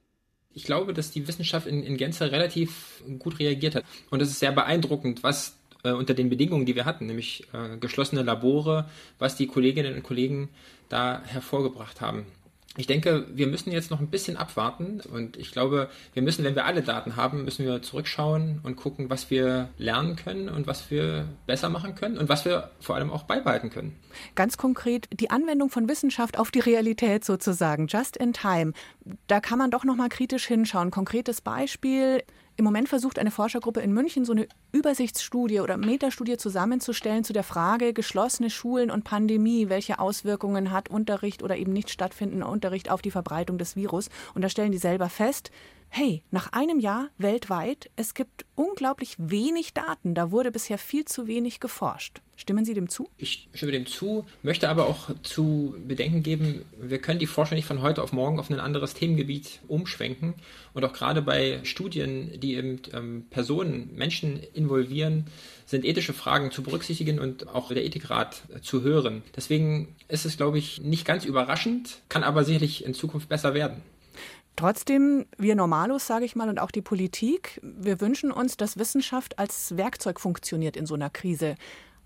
Ich 0.53 0.63
glaube, 0.63 0.93
dass 0.93 1.12
die 1.12 1.27
Wissenschaft 1.27 1.67
in, 1.67 1.83
in 1.83 1.98
Gänze 1.98 2.31
relativ 2.31 3.03
gut 3.19 3.39
reagiert 3.39 3.75
hat. 3.75 3.83
Und 4.10 4.21
es 4.21 4.29
ist 4.29 4.39
sehr 4.39 4.53
beeindruckend, 4.53 5.21
was 5.24 5.57
äh, 5.83 5.91
unter 5.91 6.13
den 6.13 6.29
Bedingungen, 6.29 6.65
die 6.65 6.75
wir 6.75 6.85
hatten, 6.85 7.05
nämlich 7.05 7.47
äh, 7.53 7.77
geschlossene 7.77 8.23
Labore, 8.23 8.85
was 9.19 9.35
die 9.35 9.47
Kolleginnen 9.47 9.95
und 9.95 10.03
Kollegen 10.03 10.50
da 10.89 11.21
hervorgebracht 11.25 12.01
haben. 12.01 12.25
Ich 12.77 12.88
denke, 12.88 13.25
wir 13.33 13.47
müssen 13.47 13.69
jetzt 13.73 13.91
noch 13.91 14.00
ein 14.00 14.07
bisschen 14.07 14.38
abwarten 14.38 15.01
und 15.01 15.35
ich 15.35 15.51
glaube, 15.51 15.89
wir 16.13 16.21
müssen, 16.21 16.45
wenn 16.45 16.55
wir 16.55 16.63
alle 16.63 16.81
Daten 16.81 17.17
haben, 17.17 17.43
müssen 17.43 17.65
wir 17.65 17.81
zurückschauen 17.81 18.61
und 18.63 18.77
gucken, 18.77 19.09
was 19.09 19.29
wir 19.29 19.67
lernen 19.77 20.15
können 20.15 20.47
und 20.47 20.67
was 20.67 20.89
wir 20.89 21.27
besser 21.47 21.67
machen 21.67 21.95
können 21.95 22.17
und 22.17 22.29
was 22.29 22.45
wir 22.45 22.71
vor 22.79 22.95
allem 22.95 23.11
auch 23.11 23.23
beibehalten 23.23 23.71
können. 23.71 24.00
Ganz 24.35 24.55
konkret 24.55 25.09
die 25.11 25.29
Anwendung 25.29 25.69
von 25.69 25.89
Wissenschaft 25.89 26.39
auf 26.39 26.50
die 26.50 26.61
Realität 26.61 27.25
sozusagen, 27.25 27.88
just 27.88 28.15
in 28.15 28.31
time. 28.31 28.71
Da 29.27 29.41
kann 29.41 29.57
man 29.57 29.69
doch 29.69 29.83
noch 29.83 29.97
mal 29.97 30.07
kritisch 30.07 30.47
hinschauen. 30.47 30.91
Konkretes 30.91 31.41
Beispiel 31.41 32.23
im 32.62 32.65
Moment 32.65 32.89
versucht 32.89 33.18
eine 33.18 33.32
Forschergruppe 33.32 33.82
in 33.82 33.91
München 33.91 34.24
so 34.24 34.34
eine 34.34 34.48
Übersichtsstudie 34.72 35.62
oder 35.62 35.77
Metastudie 35.77 36.38
zusammenzustellen 36.38 37.24
zu 37.24 37.34
der 37.34 37.41
Frage 37.41 37.91
geschlossene 37.91 38.51
Schulen 38.51 38.91
und 38.91 39.03
Pandemie, 39.03 39.68
welche 39.68 39.98
Auswirkungen 39.98 40.70
hat 40.70 40.88
Unterricht 40.88 41.41
oder 41.41 41.58
eben 41.58 41.74
nicht 41.74 41.89
stattfindender 41.89 42.48
Unterricht 42.48 42.91
auf 42.91 43.01
die 43.01 43.10
Verbreitung 43.10 43.58
des 43.58 43.75
Virus. 43.75 44.10
Und 44.36 44.44
da 44.44 44.50
stellen 44.50 44.72
die 44.72 44.77
selber 44.77 45.10
fest, 45.10 45.50
hey, 45.93 46.24
nach 46.31 46.53
einem 46.53 46.79
Jahr 46.79 47.10
weltweit, 47.17 47.91
es 47.98 48.13
gibt 48.13 48.45
unglaublich 48.55 49.15
wenig 49.17 49.74
Daten, 49.74 50.15
da 50.15 50.31
wurde 50.31 50.50
bisher 50.50 50.77
viel 50.77 51.03
zu 51.03 51.27
wenig 51.27 51.60
geforscht. 51.60 52.21
Stimmen 52.38 52.63
Sie 52.63 52.74
dem 52.74 52.88
zu? 52.88 53.10
Ich 53.17 53.50
stimme 53.53 53.74
dem 53.74 53.86
zu, 53.86 54.25
möchte 54.41 54.69
aber 54.69 54.88
auch 54.88 55.10
zu 55.21 55.75
bedenken 55.86 56.24
geben, 56.24 56.63
wir 56.79 57.00
können 57.00 57.19
die 57.19 57.27
Forschung 57.27 57.57
nicht 57.57 57.67
von 57.67 57.81
heute 57.81 58.01
auf 58.01 58.13
morgen 58.13 58.39
auf 58.39 58.50
ein 58.50 58.60
anderes 58.60 58.93
Themengebiet 58.93 59.60
umschwenken. 59.67 60.33
Und 60.74 60.86
auch 60.86 60.93
gerade 60.93 61.21
bei 61.21 61.60
Studien, 61.63 62.39
die 62.39 62.55
eben 62.55 62.81
ähm, 62.93 63.25
Personen, 63.29 63.93
Menschen 63.93 64.41
involvieren, 64.53 65.25
sind 65.65 65.86
ethische 65.86 66.13
Fragen 66.13 66.51
zu 66.51 66.63
berücksichtigen 66.63 67.19
und 67.19 67.50
auch 67.50 67.67
der 67.67 67.86
Ethikrat 67.86 68.43
zu 68.62 68.81
hören. 68.81 69.24
Deswegen 69.36 69.95
ist 70.07 70.25
es, 70.25 70.38
glaube 70.38 70.57
ich, 70.57 70.81
nicht 70.81 71.05
ganz 71.05 71.25
überraschend, 71.25 72.00
kann 72.10 72.24
aber 72.24 72.43
sicherlich 72.43 72.86
in 72.86 72.93
Zukunft 72.93 73.29
besser 73.29 73.53
werden. 73.53 73.83
Trotzdem, 74.55 75.25
wir 75.38 75.55
Normalos, 75.55 76.05
sage 76.05 76.25
ich 76.25 76.36
mal, 76.36 76.50
und 76.50 76.60
auch 76.60 76.72
die 76.72 76.81
Politik, 76.81 77.60
wir 77.63 78.01
wünschen 78.01 78.31
uns, 78.31 78.58
dass 78.58 78.77
Wissenschaft 78.77 79.39
als 79.39 79.77
Werkzeug 79.77 80.20
funktioniert 80.20 80.77
in 80.77 80.86
so 80.86 80.93
einer 80.93 81.10
Krise. 81.10 81.55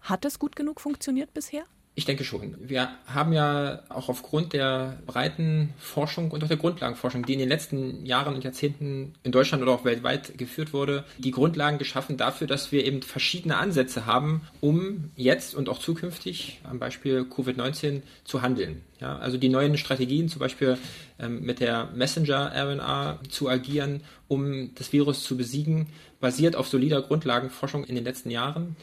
Hat 0.02 0.24
es 0.26 0.40
gut 0.40 0.56
genug 0.56 0.80
funktioniert 0.80 1.34
bisher? 1.34 1.64
Ich 1.98 2.04
denke 2.04 2.26
schon. 2.26 2.58
Wir 2.60 2.90
haben 3.08 3.32
ja 3.32 3.80
auch 3.88 4.10
aufgrund 4.10 4.52
der 4.52 4.98
breiten 5.06 5.74
Forschung 5.78 6.30
und 6.32 6.44
auch 6.44 6.50
der 6.50 6.58
Grundlagenforschung, 6.58 7.26
die 7.26 7.32
in 7.32 7.40
den 7.40 7.48
letzten 7.48 8.06
Jahren 8.06 8.36
und 8.36 8.44
Jahrzehnten 8.44 9.14
in 9.24 9.32
Deutschland 9.32 9.64
oder 9.64 9.72
auch 9.72 9.86
weltweit 9.86 10.38
geführt 10.38 10.74
wurde, 10.74 11.06
die 11.18 11.32
Grundlagen 11.32 11.78
geschaffen 11.78 12.18
dafür, 12.18 12.48
dass 12.48 12.74
wir 12.74 12.84
eben 12.84 13.02
verschiedene 13.02 13.56
Ansätze 13.56 14.06
haben, 14.06 14.42
um 14.60 15.12
jetzt 15.16 15.56
und 15.56 15.70
auch 15.70 15.80
zukünftig 15.80 16.60
am 16.66 16.80
Beispiel 16.80 17.22
Covid-19 17.22 18.02
zu 18.26 18.42
handeln. 18.42 18.82
Ja, 19.00 19.18
also 19.18 19.38
die 19.38 19.50
neuen 19.50 19.78
Strategien, 19.78 20.28
zum 20.28 20.40
Beispiel 20.40 20.78
ähm, 21.18 21.44
mit 21.44 21.62
der 21.62 21.92
Messenger-RNA 21.96 23.20
zu 23.30 23.48
agieren, 23.48 24.02
um 24.28 24.76
das 24.76 24.92
Virus 24.92 25.24
zu 25.24 25.38
besiegen, 25.38 25.88
basiert 26.20 26.58
auf 26.58 26.68
solider 26.68 27.02
Grundlagenforschung 27.02 27.86
in 27.86 27.96
den 27.96 28.04
letzten 28.04 28.32
Jahren. 28.32 28.76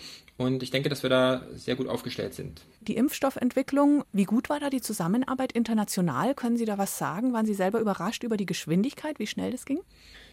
Und 0.42 0.62
ich 0.62 0.70
denke, 0.70 0.88
dass 0.88 1.02
wir 1.02 1.10
da 1.10 1.42
sehr 1.54 1.76
gut 1.76 1.88
aufgestellt 1.88 2.34
sind. 2.34 2.62
Die 2.80 2.96
Impfstoffentwicklung, 2.96 4.04
wie 4.12 4.24
gut 4.24 4.50
war 4.50 4.60
da 4.60 4.70
die 4.70 4.80
Zusammenarbeit 4.80 5.52
international? 5.52 6.34
Können 6.34 6.56
Sie 6.56 6.64
da 6.64 6.78
was 6.78 6.98
sagen? 6.98 7.32
Waren 7.32 7.46
Sie 7.46 7.54
selber 7.54 7.80
überrascht 7.80 8.24
über 8.24 8.36
die 8.36 8.46
Geschwindigkeit, 8.46 9.18
wie 9.18 9.26
schnell 9.26 9.52
das 9.52 9.64
ging? 9.64 9.80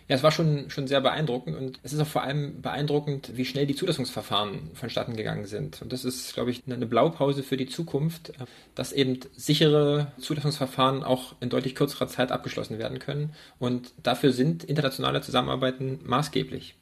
Ja, 0.09 0.15
es 0.15 0.23
war 0.23 0.31
schon, 0.31 0.71
schon 0.71 0.87
sehr 0.87 1.01
beeindruckend 1.01 1.55
und 1.55 1.79
es 1.83 1.93
ist 1.93 1.99
auch 1.99 2.07
vor 2.07 2.23
allem 2.23 2.63
beeindruckend, 2.63 3.31
wie 3.35 3.45
schnell 3.45 3.67
die 3.67 3.75
Zulassungsverfahren 3.75 4.71
vonstatten 4.73 5.15
gegangen 5.15 5.45
sind. 5.45 5.83
Und 5.83 5.93
das 5.93 6.03
ist, 6.03 6.33
glaube 6.33 6.49
ich, 6.49 6.63
eine 6.65 6.87
Blaupause 6.87 7.43
für 7.43 7.57
die 7.57 7.67
Zukunft, 7.67 8.33
dass 8.73 8.91
eben 8.91 9.19
sichere 9.35 10.11
Zulassungsverfahren 10.17 11.03
auch 11.03 11.35
in 11.41 11.49
deutlich 11.49 11.75
kürzerer 11.75 12.07
Zeit 12.07 12.31
abgeschlossen 12.31 12.79
werden 12.79 12.97
können. 12.97 13.35
Und 13.59 13.93
dafür 14.01 14.33
sind 14.33 14.63
internationale 14.63 15.21
Zusammenarbeiten 15.21 15.99
maßgeblich. 16.03 16.73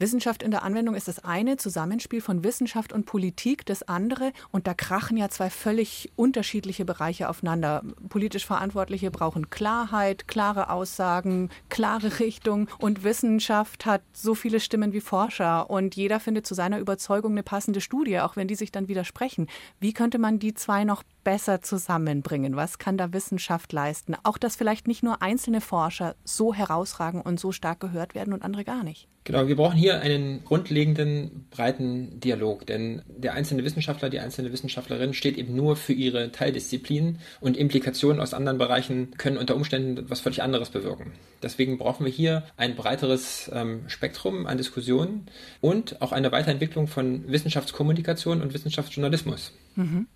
Wissenschaft 0.00 0.42
in 0.42 0.50
der 0.50 0.62
Anwendung 0.62 0.94
ist 0.94 1.08
das 1.08 1.22
eine, 1.22 1.58
Zusammenspiel 1.58 2.22
von 2.22 2.42
Wissenschaft 2.42 2.92
und 2.92 3.04
Politik 3.04 3.66
das 3.66 3.82
andere. 3.82 4.32
Und 4.50 4.66
da 4.66 4.72
krachen 4.72 5.18
ja 5.18 5.28
zwei 5.28 5.50
völlig 5.50 6.10
unterschiedliche 6.16 6.86
Bereiche 6.86 7.28
aufeinander. 7.28 7.82
Politisch 8.08 8.46
Verantwortliche 8.46 9.10
brauchen 9.10 9.50
Klarheit, 9.50 10.26
klare 10.26 10.70
Aussagen, 10.70 11.50
klare 11.68 12.18
Richtung. 12.18 12.68
Und 12.78 13.04
Wissenschaft 13.04 13.84
hat 13.84 14.00
so 14.14 14.34
viele 14.34 14.58
Stimmen 14.58 14.94
wie 14.94 15.02
Forscher. 15.02 15.68
Und 15.68 15.96
jeder 15.96 16.18
findet 16.18 16.46
zu 16.46 16.54
seiner 16.54 16.78
Überzeugung 16.78 17.32
eine 17.32 17.42
passende 17.42 17.82
Studie, 17.82 18.20
auch 18.20 18.36
wenn 18.36 18.48
die 18.48 18.54
sich 18.54 18.72
dann 18.72 18.88
widersprechen. 18.88 19.48
Wie 19.80 19.92
könnte 19.92 20.18
man 20.18 20.38
die 20.38 20.54
zwei 20.54 20.84
noch 20.84 21.02
besser 21.24 21.60
zusammenbringen? 21.60 22.56
Was 22.56 22.78
kann 22.78 22.96
da 22.96 23.12
Wissenschaft 23.12 23.70
leisten? 23.74 24.16
Auch, 24.22 24.38
dass 24.38 24.56
vielleicht 24.56 24.88
nicht 24.88 25.02
nur 25.02 25.20
einzelne 25.20 25.60
Forscher 25.60 26.16
so 26.24 26.54
herausragen 26.54 27.20
und 27.20 27.38
so 27.38 27.52
stark 27.52 27.80
gehört 27.80 28.14
werden 28.14 28.32
und 28.32 28.42
andere 28.42 28.64
gar 28.64 28.82
nicht. 28.82 29.08
Genau, 29.24 29.46
wir 29.46 29.56
brauchen 29.56 29.76
hier 29.90 30.00
einen 30.00 30.44
grundlegenden, 30.44 31.46
breiten 31.50 32.20
Dialog, 32.20 32.66
denn 32.66 33.02
der 33.08 33.34
einzelne 33.34 33.64
Wissenschaftler, 33.64 34.08
die 34.08 34.20
einzelne 34.20 34.52
Wissenschaftlerin 34.52 35.14
steht 35.14 35.36
eben 35.36 35.54
nur 35.54 35.76
für 35.76 35.92
ihre 35.92 36.30
Teildisziplin 36.32 37.18
und 37.40 37.56
Implikationen 37.56 38.20
aus 38.20 38.34
anderen 38.34 38.58
Bereichen 38.58 39.12
können 39.16 39.36
unter 39.36 39.56
Umständen 39.56 40.08
was 40.08 40.20
völlig 40.20 40.42
anderes 40.42 40.70
bewirken. 40.70 41.12
Deswegen 41.42 41.78
brauchen 41.78 42.04
wir 42.04 42.12
hier 42.12 42.44
ein 42.56 42.76
breiteres 42.76 43.50
ähm, 43.52 43.88
Spektrum 43.88 44.46
an 44.46 44.58
Diskussionen 44.58 45.26
und 45.60 46.00
auch 46.02 46.12
eine 46.12 46.30
Weiterentwicklung 46.32 46.86
von 46.86 47.26
Wissenschaftskommunikation 47.28 48.42
und 48.42 48.54
Wissenschaftsjournalismus. 48.54 49.52
Mhm. 49.76 50.06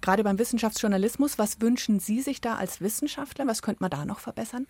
Gerade 0.00 0.24
beim 0.24 0.38
Wissenschaftsjournalismus, 0.38 1.38
was 1.38 1.60
wünschen 1.60 2.00
Sie 2.00 2.20
sich 2.20 2.40
da 2.40 2.56
als 2.56 2.80
Wissenschaftler? 2.80 3.46
Was 3.46 3.62
könnte 3.62 3.82
man 3.82 3.90
da 3.90 4.04
noch 4.04 4.18
verbessern? 4.18 4.66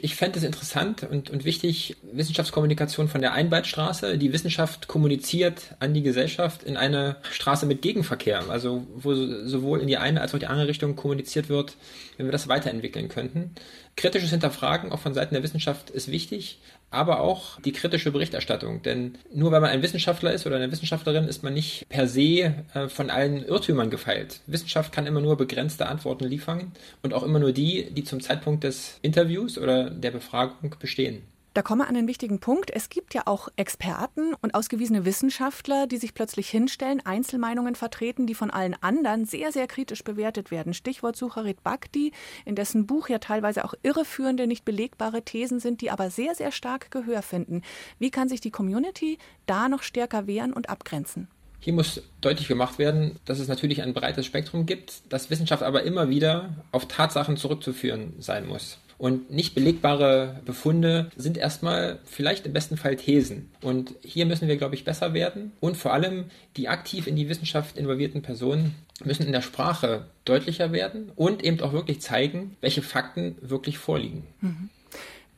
Ich 0.00 0.14
fände 0.14 0.38
es 0.38 0.44
interessant 0.44 1.02
und, 1.02 1.28
und 1.28 1.44
wichtig, 1.44 1.96
Wissenschaftskommunikation 2.12 3.08
von 3.08 3.20
der 3.20 3.32
Einbahnstraße. 3.32 4.16
Die 4.16 4.32
Wissenschaft 4.32 4.86
kommuniziert 4.86 5.74
an 5.80 5.92
die 5.92 6.02
Gesellschaft 6.02 6.62
in 6.62 6.76
eine 6.76 7.16
Straße 7.32 7.66
mit 7.66 7.82
Gegenverkehr, 7.82 8.48
also 8.48 8.86
wo 8.94 9.12
sowohl 9.12 9.80
in 9.80 9.88
die 9.88 9.96
eine 9.96 10.20
als 10.20 10.32
auch 10.32 10.38
die 10.38 10.46
andere 10.46 10.68
Richtung 10.68 10.94
kommuniziert 10.94 11.48
wird, 11.48 11.74
wenn 12.16 12.26
wir 12.26 12.32
das 12.32 12.46
weiterentwickeln 12.46 13.08
könnten. 13.08 13.56
Kritisches 13.96 14.30
Hinterfragen 14.30 14.92
auch 14.92 15.00
von 15.00 15.14
Seiten 15.14 15.34
der 15.34 15.42
Wissenschaft 15.42 15.90
ist 15.90 16.12
wichtig, 16.12 16.60
aber 16.90 17.20
auch 17.20 17.60
die 17.60 17.72
kritische 17.72 18.10
Berichterstattung. 18.10 18.82
Denn 18.82 19.18
nur 19.32 19.52
weil 19.52 19.60
man 19.60 19.70
ein 19.70 19.82
Wissenschaftler 19.82 20.32
ist 20.32 20.46
oder 20.46 20.56
eine 20.56 20.70
Wissenschaftlerin, 20.70 21.24
ist 21.24 21.42
man 21.42 21.54
nicht 21.54 21.86
per 21.88 22.08
se 22.08 22.54
äh, 22.74 22.88
von 22.88 23.10
allen 23.10 23.44
Irrtümern 23.44 23.90
gefeilt. 23.90 24.40
Wissenschaft 24.46 24.92
kann 24.92 25.06
immer 25.06 25.20
nur 25.20 25.36
begrenzte 25.36 25.86
Antworten 25.86 26.24
liefern 26.24 26.72
und 27.02 27.14
auch 27.14 27.22
immer 27.22 27.38
nur 27.38 27.52
die, 27.52 27.90
die 27.90 28.04
zum 28.04 28.20
Zeitpunkt 28.20 28.64
des 28.64 28.98
Interviews 29.02 29.58
oder 29.58 29.90
der 29.90 30.10
Befragung 30.10 30.74
bestehen. 30.78 31.22
Da 31.54 31.62
kommen 31.62 31.80
wir 31.80 31.88
an 31.88 31.96
einen 31.96 32.06
wichtigen 32.06 32.38
Punkt. 32.40 32.70
Es 32.70 32.88
gibt 32.88 33.14
ja 33.14 33.22
auch 33.24 33.48
Experten 33.56 34.34
und 34.34 34.54
ausgewiesene 34.54 35.04
Wissenschaftler, 35.04 35.86
die 35.86 35.96
sich 35.96 36.14
plötzlich 36.14 36.48
hinstellen, 36.50 37.04
Einzelmeinungen 37.04 37.74
vertreten, 37.74 38.26
die 38.26 38.34
von 38.34 38.50
allen 38.50 38.76
anderen 38.80 39.24
sehr, 39.24 39.50
sehr 39.50 39.66
kritisch 39.66 40.04
bewertet 40.04 40.50
werden. 40.50 40.74
Stichwort 40.74 41.16
Sucharit 41.16 41.62
Bhakti, 41.62 42.12
in 42.44 42.54
dessen 42.54 42.86
Buch 42.86 43.08
ja 43.08 43.18
teilweise 43.18 43.64
auch 43.64 43.74
irreführende, 43.82 44.46
nicht 44.46 44.64
belegbare 44.64 45.22
Thesen 45.22 45.58
sind, 45.58 45.80
die 45.80 45.90
aber 45.90 46.10
sehr, 46.10 46.34
sehr 46.34 46.52
stark 46.52 46.90
Gehör 46.90 47.22
finden. 47.22 47.62
Wie 47.98 48.10
kann 48.10 48.28
sich 48.28 48.40
die 48.40 48.50
Community 48.50 49.18
da 49.46 49.68
noch 49.68 49.82
stärker 49.82 50.26
wehren 50.26 50.52
und 50.52 50.68
abgrenzen? 50.68 51.28
Hier 51.60 51.72
muss 51.72 52.02
deutlich 52.20 52.46
gemacht 52.46 52.78
werden, 52.78 53.18
dass 53.24 53.40
es 53.40 53.48
natürlich 53.48 53.82
ein 53.82 53.94
breites 53.94 54.26
Spektrum 54.26 54.64
gibt, 54.64 55.12
dass 55.12 55.28
Wissenschaft 55.28 55.62
aber 55.62 55.82
immer 55.82 56.08
wieder 56.08 56.50
auf 56.70 56.86
Tatsachen 56.86 57.36
zurückzuführen 57.36 58.14
sein 58.20 58.46
muss. 58.46 58.78
Und 58.98 59.30
nicht 59.30 59.54
belegbare 59.54 60.40
Befunde 60.44 61.10
sind 61.16 61.38
erstmal 61.38 62.00
vielleicht 62.04 62.46
im 62.46 62.52
besten 62.52 62.76
Fall 62.76 62.96
Thesen. 62.96 63.50
Und 63.62 63.94
hier 64.02 64.26
müssen 64.26 64.48
wir, 64.48 64.56
glaube 64.56 64.74
ich, 64.74 64.84
besser 64.84 65.14
werden. 65.14 65.52
Und 65.60 65.76
vor 65.76 65.92
allem 65.92 66.24
die 66.56 66.68
aktiv 66.68 67.06
in 67.06 67.14
die 67.14 67.28
Wissenschaft 67.28 67.78
involvierten 67.78 68.22
Personen 68.22 68.74
müssen 69.04 69.24
in 69.24 69.32
der 69.32 69.42
Sprache 69.42 70.06
deutlicher 70.24 70.72
werden 70.72 71.12
und 71.14 71.44
eben 71.44 71.60
auch 71.60 71.72
wirklich 71.72 72.00
zeigen, 72.00 72.56
welche 72.60 72.82
Fakten 72.82 73.36
wirklich 73.40 73.78
vorliegen. 73.78 74.26
Mhm. 74.40 74.68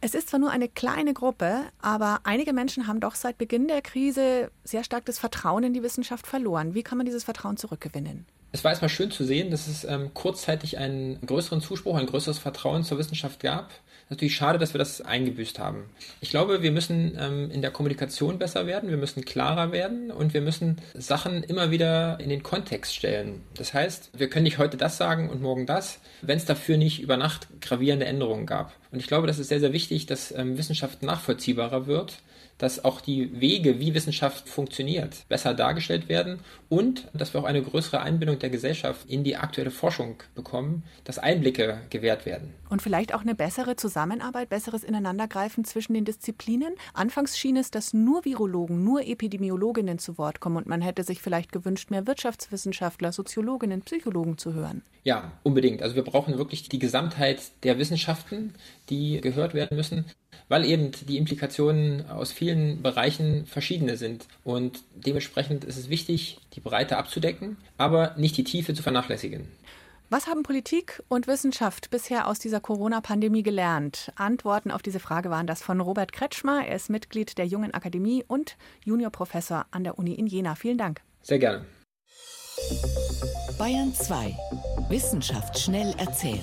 Es 0.02 0.14
ist 0.14 0.30
zwar 0.30 0.40
nur 0.40 0.50
eine 0.50 0.68
kleine 0.68 1.12
Gruppe, 1.12 1.64
aber 1.82 2.20
einige 2.24 2.54
Menschen 2.54 2.86
haben 2.86 3.00
doch 3.00 3.14
seit 3.14 3.36
Beginn 3.36 3.68
der 3.68 3.82
Krise 3.82 4.50
sehr 4.64 4.82
stark 4.82 5.04
das 5.04 5.18
Vertrauen 5.18 5.62
in 5.62 5.74
die 5.74 5.82
Wissenschaft 5.82 6.26
verloren. 6.26 6.74
Wie 6.74 6.82
kann 6.82 6.96
man 6.96 7.04
dieses 7.04 7.24
Vertrauen 7.24 7.58
zurückgewinnen? 7.58 8.24
Es 8.52 8.64
war 8.64 8.72
erstmal 8.72 8.88
schön 8.88 9.10
zu 9.10 9.24
sehen, 9.24 9.50
dass 9.50 9.68
es 9.68 9.84
ähm, 9.84 10.12
kurzzeitig 10.12 10.78
einen 10.78 11.20
größeren 11.24 11.60
Zuspruch, 11.60 11.96
ein 11.96 12.06
größeres 12.06 12.38
Vertrauen 12.38 12.82
zur 12.82 12.98
Wissenschaft 12.98 13.40
gab. 13.40 13.70
Natürlich 14.08 14.34
schade, 14.34 14.58
dass 14.58 14.74
wir 14.74 14.78
das 14.78 15.00
eingebüßt 15.00 15.60
haben. 15.60 15.84
Ich 16.20 16.30
glaube, 16.30 16.62
wir 16.62 16.72
müssen 16.72 17.16
ähm, 17.16 17.48
in 17.52 17.62
der 17.62 17.70
Kommunikation 17.70 18.40
besser 18.40 18.66
werden, 18.66 18.90
wir 18.90 18.96
müssen 18.96 19.24
klarer 19.24 19.70
werden 19.70 20.10
und 20.10 20.34
wir 20.34 20.40
müssen 20.40 20.78
Sachen 20.94 21.44
immer 21.44 21.70
wieder 21.70 22.18
in 22.18 22.28
den 22.28 22.42
Kontext 22.42 22.92
stellen. 22.92 23.40
Das 23.54 23.72
heißt, 23.72 24.10
wir 24.18 24.28
können 24.28 24.42
nicht 24.42 24.58
heute 24.58 24.76
das 24.76 24.96
sagen 24.96 25.30
und 25.30 25.40
morgen 25.40 25.64
das, 25.64 26.00
wenn 26.22 26.38
es 26.38 26.44
dafür 26.44 26.76
nicht 26.76 27.00
über 27.00 27.16
Nacht 27.16 27.46
gravierende 27.60 28.06
Änderungen 28.06 28.46
gab. 28.46 28.72
Und 28.90 28.98
ich 28.98 29.06
glaube, 29.06 29.28
das 29.28 29.38
ist 29.38 29.48
sehr, 29.48 29.60
sehr 29.60 29.72
wichtig, 29.72 30.06
dass 30.06 30.32
ähm, 30.32 30.58
Wissenschaft 30.58 31.04
nachvollziehbarer 31.04 31.86
wird 31.86 32.18
dass 32.60 32.84
auch 32.84 33.00
die 33.00 33.40
Wege, 33.40 33.80
wie 33.80 33.94
Wissenschaft 33.94 34.48
funktioniert, 34.48 35.24
besser 35.28 35.54
dargestellt 35.54 36.08
werden 36.08 36.40
und 36.68 37.08
dass 37.14 37.32
wir 37.32 37.40
auch 37.40 37.44
eine 37.44 37.62
größere 37.62 38.00
Einbindung 38.00 38.38
der 38.38 38.50
Gesellschaft 38.50 39.08
in 39.08 39.24
die 39.24 39.36
aktuelle 39.36 39.70
Forschung 39.70 40.22
bekommen, 40.34 40.84
dass 41.04 41.18
Einblicke 41.18 41.80
gewährt 41.88 42.26
werden. 42.26 42.52
Und 42.68 42.82
vielleicht 42.82 43.14
auch 43.14 43.22
eine 43.22 43.34
bessere 43.34 43.76
Zusammenarbeit, 43.76 44.50
besseres 44.50 44.84
Ineinandergreifen 44.84 45.64
zwischen 45.64 45.94
den 45.94 46.04
Disziplinen. 46.04 46.74
Anfangs 46.92 47.38
schien 47.38 47.56
es, 47.56 47.70
dass 47.70 47.94
nur 47.94 48.24
Virologen, 48.26 48.84
nur 48.84 49.06
Epidemiologinnen 49.06 49.98
zu 49.98 50.18
Wort 50.18 50.40
kommen 50.40 50.58
und 50.58 50.66
man 50.66 50.82
hätte 50.82 51.02
sich 51.02 51.22
vielleicht 51.22 51.52
gewünscht, 51.52 51.90
mehr 51.90 52.06
Wirtschaftswissenschaftler, 52.06 53.12
Soziologinnen, 53.12 53.80
Psychologen 53.80 54.36
zu 54.36 54.52
hören. 54.52 54.82
Ja, 55.02 55.32
unbedingt. 55.42 55.82
Also 55.82 55.96
wir 55.96 56.04
brauchen 56.04 56.36
wirklich 56.36 56.68
die 56.68 56.78
Gesamtheit 56.78 57.40
der 57.62 57.78
Wissenschaften, 57.78 58.52
die 58.90 59.20
gehört 59.22 59.54
werden 59.54 59.76
müssen 59.76 60.04
weil 60.48 60.64
eben 60.64 60.90
die 61.08 61.16
Implikationen 61.16 62.08
aus 62.10 62.32
vielen 62.32 62.82
Bereichen 62.82 63.46
verschiedene 63.46 63.96
sind. 63.96 64.26
Und 64.44 64.82
dementsprechend 64.94 65.64
ist 65.64 65.76
es 65.76 65.88
wichtig, 65.88 66.38
die 66.54 66.60
Breite 66.60 66.96
abzudecken, 66.96 67.56
aber 67.78 68.14
nicht 68.16 68.36
die 68.36 68.44
Tiefe 68.44 68.74
zu 68.74 68.82
vernachlässigen. 68.82 69.48
Was 70.12 70.26
haben 70.26 70.42
Politik 70.42 71.04
und 71.06 71.28
Wissenschaft 71.28 71.90
bisher 71.90 72.26
aus 72.26 72.40
dieser 72.40 72.58
Corona-Pandemie 72.58 73.44
gelernt? 73.44 74.10
Antworten 74.16 74.72
auf 74.72 74.82
diese 74.82 74.98
Frage 74.98 75.30
waren 75.30 75.46
das 75.46 75.62
von 75.62 75.80
Robert 75.80 76.12
Kretschmer. 76.12 76.66
Er 76.66 76.74
ist 76.74 76.90
Mitglied 76.90 77.38
der 77.38 77.46
Jungen 77.46 77.72
Akademie 77.72 78.24
und 78.26 78.56
Juniorprofessor 78.84 79.66
an 79.70 79.84
der 79.84 80.00
Uni 80.00 80.14
in 80.14 80.26
Jena. 80.26 80.56
Vielen 80.56 80.78
Dank. 80.78 81.00
Sehr 81.22 81.38
gerne. 81.38 81.64
Bayern 83.56 83.94
2. 83.94 84.36
Wissenschaft 84.88 85.56
schnell 85.56 85.94
erzählt. 85.96 86.40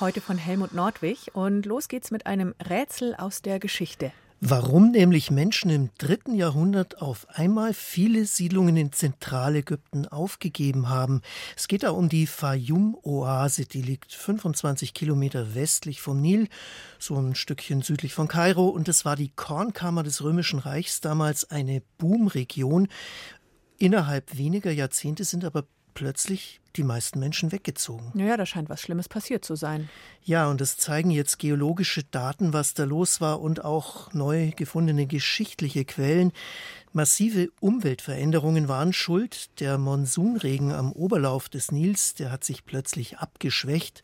Heute 0.00 0.20
von 0.20 0.38
Helmut 0.38 0.74
Nordwig 0.74 1.34
und 1.34 1.66
los 1.66 1.88
geht's 1.88 2.12
mit 2.12 2.24
einem 2.24 2.54
Rätsel 2.70 3.16
aus 3.16 3.42
der 3.42 3.58
Geschichte. 3.58 4.12
Warum 4.40 4.92
nämlich 4.92 5.32
Menschen 5.32 5.70
im 5.70 5.90
dritten 5.98 6.36
Jahrhundert 6.36 7.02
auf 7.02 7.26
einmal 7.30 7.74
viele 7.74 8.24
Siedlungen 8.24 8.76
in 8.76 8.92
Zentralägypten 8.92 10.06
aufgegeben 10.06 10.88
haben. 10.88 11.22
Es 11.56 11.66
geht 11.66 11.82
da 11.82 11.90
um 11.90 12.08
die 12.08 12.28
Fayum-Oase, 12.28 13.64
die 13.64 13.82
liegt 13.82 14.12
25 14.12 14.94
Kilometer 14.94 15.56
westlich 15.56 16.00
vom 16.00 16.20
Nil, 16.20 16.48
so 17.00 17.16
ein 17.16 17.34
Stückchen 17.34 17.82
südlich 17.82 18.14
von 18.14 18.28
Kairo. 18.28 18.68
Und 18.68 18.88
es 18.88 19.04
war 19.04 19.16
die 19.16 19.32
Kornkammer 19.34 20.04
des 20.04 20.22
Römischen 20.22 20.60
Reichs 20.60 21.00
damals 21.00 21.50
eine 21.50 21.82
Boomregion. 21.98 22.86
Innerhalb 23.78 24.38
weniger 24.38 24.70
Jahrzehnte 24.70 25.24
sind 25.24 25.44
aber 25.44 25.64
plötzlich 25.98 26.60
die 26.76 26.84
meisten 26.84 27.18
Menschen 27.18 27.50
weggezogen. 27.50 28.12
Naja, 28.14 28.36
da 28.36 28.46
scheint 28.46 28.68
was 28.68 28.80
Schlimmes 28.80 29.08
passiert 29.08 29.44
zu 29.44 29.56
sein. 29.56 29.88
Ja, 30.22 30.46
und 30.48 30.60
es 30.60 30.76
zeigen 30.76 31.10
jetzt 31.10 31.40
geologische 31.40 32.04
Daten, 32.04 32.52
was 32.52 32.72
da 32.72 32.84
los 32.84 33.20
war 33.20 33.40
und 33.40 33.64
auch 33.64 34.12
neu 34.12 34.52
gefundene 34.54 35.06
geschichtliche 35.06 35.84
Quellen. 35.84 36.30
Massive 36.92 37.48
Umweltveränderungen 37.60 38.68
waren 38.68 38.92
schuld. 38.92 39.60
Der 39.60 39.78
Monsunregen 39.78 40.72
am 40.72 40.92
Oberlauf 40.92 41.48
des 41.48 41.70
Nils, 41.70 42.14
der 42.14 42.32
hat 42.32 42.44
sich 42.44 42.64
plötzlich 42.64 43.18
abgeschwächt. 43.18 44.02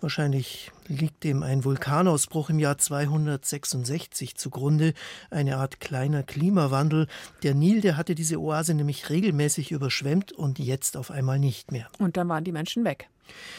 Wahrscheinlich 0.00 0.70
liegt 0.86 1.24
dem 1.24 1.42
ein 1.42 1.64
Vulkanausbruch 1.64 2.50
im 2.50 2.58
Jahr 2.58 2.78
266 2.78 4.36
zugrunde, 4.36 4.92
eine 5.30 5.56
Art 5.56 5.80
kleiner 5.80 6.22
Klimawandel. 6.22 7.06
Der 7.42 7.54
Nil, 7.54 7.80
der 7.80 7.96
hatte 7.96 8.14
diese 8.14 8.40
Oase 8.40 8.74
nämlich 8.74 9.10
regelmäßig 9.10 9.72
überschwemmt 9.72 10.32
und 10.32 10.58
jetzt 10.58 10.96
auf 10.96 11.10
einmal 11.10 11.38
nicht 11.38 11.72
mehr. 11.72 11.88
Und 11.98 12.16
dann 12.16 12.28
waren 12.28 12.44
die 12.44 12.52
Menschen 12.52 12.84
weg. 12.84 13.08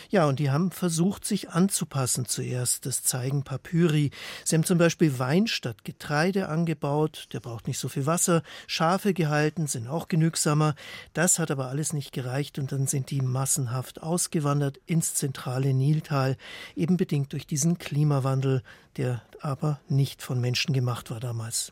Ja, 0.10 0.26
und 0.26 0.40
die 0.40 0.52
haben 0.52 0.72
versucht, 0.72 1.26
sich 1.26 1.50
anzupassen 1.50 2.26
zuerst. 2.26 2.86
Das 2.86 3.04
zeigen 3.04 3.44
Papyri. 3.44 4.12
Sie 4.46 4.56
haben 4.56 4.64
zum 4.64 4.78
Beispiel 4.78 5.20
Wein 5.20 5.48
statt 5.48 5.84
Getreide 5.84 6.50
angebaut. 6.50 7.28
Der 7.34 7.40
braucht 7.40 7.68
nicht 7.68 7.80
so 7.80 7.90
viel 7.90 8.06
Wasser. 8.06 8.44
Schafe 8.68 9.14
gehalten, 9.14 9.68
sind 9.68 9.88
auch 9.88 10.08
genügsamer. 10.08 10.76
Das 11.14 11.40
hat 11.40 11.52
aber 11.52 11.68
alles 11.68 11.94
nicht 11.94 12.12
gereicht 12.12 12.60
und 12.60 12.72
dann 12.72 12.88
sind 12.88 13.12
die 13.12 13.22
massenhaft 13.22 14.02
ausgewandert 14.02 14.80
ins 14.86 15.14
zentrale 15.14 15.74
Niltal, 15.74 16.38
eben 16.76 16.98
bedingt 16.98 17.34
durch 17.34 17.48
diesen 17.48 17.78
Klimawandel, 17.78 18.64
der 18.98 19.22
aber 19.42 19.80
nicht 19.88 20.22
von 20.22 20.40
Menschen 20.40 20.74
gemacht 20.74 21.12
war 21.12 21.20
damals. 21.20 21.72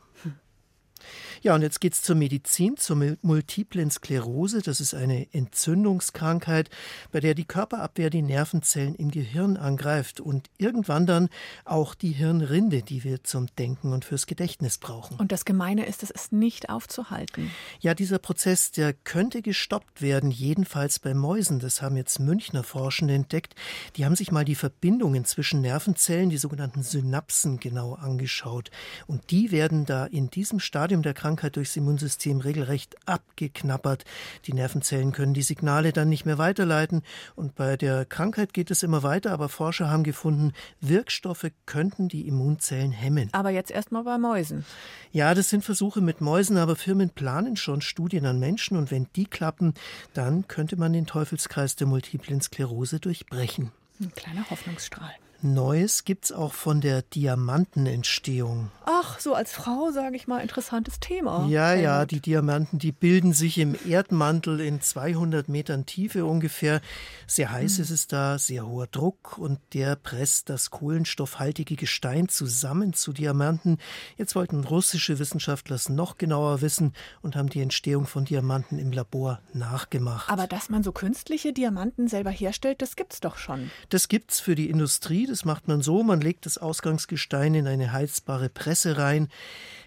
Ja, 1.41 1.53
und 1.53 1.61
jetzt 1.61 1.81
geht's 1.81 2.01
zur 2.01 2.15
Medizin, 2.15 2.77
zur 2.77 3.17
multiplen 3.21 3.91
Sklerose. 3.91 4.61
Das 4.61 4.79
ist 4.79 4.93
eine 4.93 5.31
Entzündungskrankheit, 5.33 6.69
bei 7.11 7.19
der 7.19 7.35
die 7.35 7.45
Körperabwehr 7.45 8.09
die 8.09 8.21
Nervenzellen 8.21 8.95
im 8.95 9.11
Gehirn 9.11 9.57
angreift 9.57 10.19
und 10.19 10.49
irgendwann 10.57 11.05
dann 11.05 11.29
auch 11.63 11.93
die 11.93 12.11
Hirnrinde, 12.11 12.81
die 12.81 13.03
wir 13.03 13.23
zum 13.23 13.47
Denken 13.57 13.93
und 13.93 14.05
fürs 14.05 14.25
Gedächtnis 14.25 14.77
brauchen. 14.77 15.17
Und 15.17 15.31
das 15.31 15.45
Gemeine 15.45 15.85
ist, 15.85 16.01
es 16.03 16.09
ist 16.09 16.31
nicht 16.31 16.69
aufzuhalten. 16.69 17.51
Ja, 17.79 17.93
dieser 17.93 18.17
Prozess, 18.17 18.71
der 18.71 18.93
könnte 18.93 19.41
gestoppt 19.41 20.01
werden, 20.01 20.31
jedenfalls 20.31 20.99
bei 20.99 21.13
Mäusen. 21.13 21.59
Das 21.59 21.81
haben 21.81 21.97
jetzt 21.97 22.19
Münchner 22.19 22.63
Forschende 22.63 23.13
entdeckt. 23.13 23.53
Die 23.97 24.05
haben 24.05 24.15
sich 24.15 24.31
mal 24.31 24.45
die 24.45 24.55
Verbindungen 24.55 25.25
zwischen 25.25 25.61
Nervenzellen, 25.61 26.29
die 26.29 26.37
sogenannten 26.37 26.81
Synapsen, 26.81 27.59
genau 27.59 27.93
angeschaut. 27.93 28.71
Und 29.05 29.29
die 29.31 29.51
werden 29.51 29.85
da 29.85 30.05
in 30.05 30.29
diesem 30.29 30.59
Stadium 30.59 30.84
der 30.87 31.13
Krankheit 31.13 31.45
Krankheit 31.45 31.55
durchs 31.55 31.75
Immunsystem 31.75 32.39
regelrecht 32.39 32.95
abgeknappert. 33.07 34.05
Die 34.45 34.53
Nervenzellen 34.53 35.11
können 35.11 35.33
die 35.33 35.41
Signale 35.41 35.91
dann 35.91 36.07
nicht 36.07 36.25
mehr 36.25 36.37
weiterleiten 36.37 37.01
und 37.35 37.55
bei 37.55 37.77
der 37.77 38.05
Krankheit 38.05 38.53
geht 38.53 38.71
es 38.71 38.83
immer 38.83 39.03
weiter, 39.03 39.31
aber 39.31 39.49
Forscher 39.49 39.89
haben 39.89 40.03
gefunden, 40.03 40.53
Wirkstoffe 40.81 41.51
könnten 41.65 42.07
die 42.07 42.27
Immunzellen 42.27 42.91
hemmen. 42.91 43.29
Aber 43.31 43.49
jetzt 43.49 43.71
erstmal 43.71 44.03
bei 44.03 44.17
Mäusen. 44.17 44.65
Ja, 45.11 45.33
das 45.33 45.49
sind 45.49 45.65
Versuche 45.65 45.99
mit 45.99 46.21
Mäusen, 46.21 46.57
aber 46.57 46.75
Firmen 46.75 47.09
planen 47.09 47.57
schon 47.57 47.81
Studien 47.81 48.25
an 48.25 48.39
Menschen 48.39 48.77
und 48.77 48.91
wenn 48.91 49.07
die 49.15 49.25
klappen, 49.25 49.73
dann 50.13 50.47
könnte 50.47 50.77
man 50.77 50.93
den 50.93 51.05
Teufelskreis 51.05 51.75
der 51.75 51.87
multiplen 51.87 52.41
Sklerose 52.41 52.99
durchbrechen. 52.99 53.71
Ein 53.99 54.13
kleiner 54.13 54.49
Hoffnungsstrahl. 54.49 55.13
Neues 55.41 56.03
gibt 56.03 56.25
es 56.25 56.31
auch 56.31 56.53
von 56.53 56.81
der 56.81 57.01
Diamantenentstehung. 57.03 58.71
Ach, 58.85 59.19
so 59.19 59.33
als 59.33 59.51
Frau, 59.51 59.91
sage 59.91 60.15
ich 60.15 60.27
mal, 60.27 60.39
interessantes 60.39 60.99
Thema. 60.99 61.47
Ja, 61.47 61.73
ja, 61.73 62.05
die 62.05 62.19
Diamanten, 62.19 62.79
die 62.79 62.91
bilden 62.91 63.33
sich 63.33 63.57
im 63.57 63.75
Erdmantel 63.87 64.59
in 64.59 64.81
200 64.81 65.47
Metern 65.49 65.85
Tiefe 65.85 66.25
ungefähr. 66.25 66.81
Sehr 67.27 67.51
heiß 67.51 67.77
hm. 67.77 67.83
ist 67.83 67.89
es 67.91 68.07
da, 68.07 68.37
sehr 68.39 68.67
hoher 68.67 68.87
Druck 68.87 69.37
und 69.37 69.59
der 69.73 69.95
presst 69.95 70.49
das 70.49 70.71
kohlenstoffhaltige 70.71 71.75
Gestein 71.75 72.27
zusammen 72.29 72.93
zu 72.93 73.13
Diamanten. 73.13 73.77
Jetzt 74.17 74.35
wollten 74.35 74.63
russische 74.63 75.19
Wissenschaftler 75.19 75.75
es 75.75 75.89
noch 75.89 76.17
genauer 76.17 76.61
wissen 76.61 76.93
und 77.21 77.35
haben 77.35 77.49
die 77.49 77.61
Entstehung 77.61 78.07
von 78.07 78.25
Diamanten 78.25 78.79
im 78.79 78.91
Labor 78.91 79.41
nachgemacht. 79.53 80.29
Aber 80.29 80.47
dass 80.47 80.69
man 80.69 80.81
so 80.81 80.91
künstliche 80.91 81.53
Diamanten 81.53 82.07
selber 82.07 82.31
herstellt, 82.31 82.81
das 82.81 82.95
gibt's 82.95 83.19
doch 83.19 83.37
schon. 83.37 83.69
Das 83.89 84.07
gibt's 84.07 84.39
für 84.39 84.55
die 84.55 84.69
Industrie. 84.69 85.24
Das 85.25 85.45
macht 85.45 85.67
man 85.67 85.81
so, 85.81 86.03
man 86.03 86.21
legt 86.21 86.45
das 86.45 86.57
Ausgangsgestein 86.57 87.55
in 87.55 87.67
eine 87.67 87.91
heizbare 87.91 88.49
Presse 88.49 88.97
rein, 88.97 89.29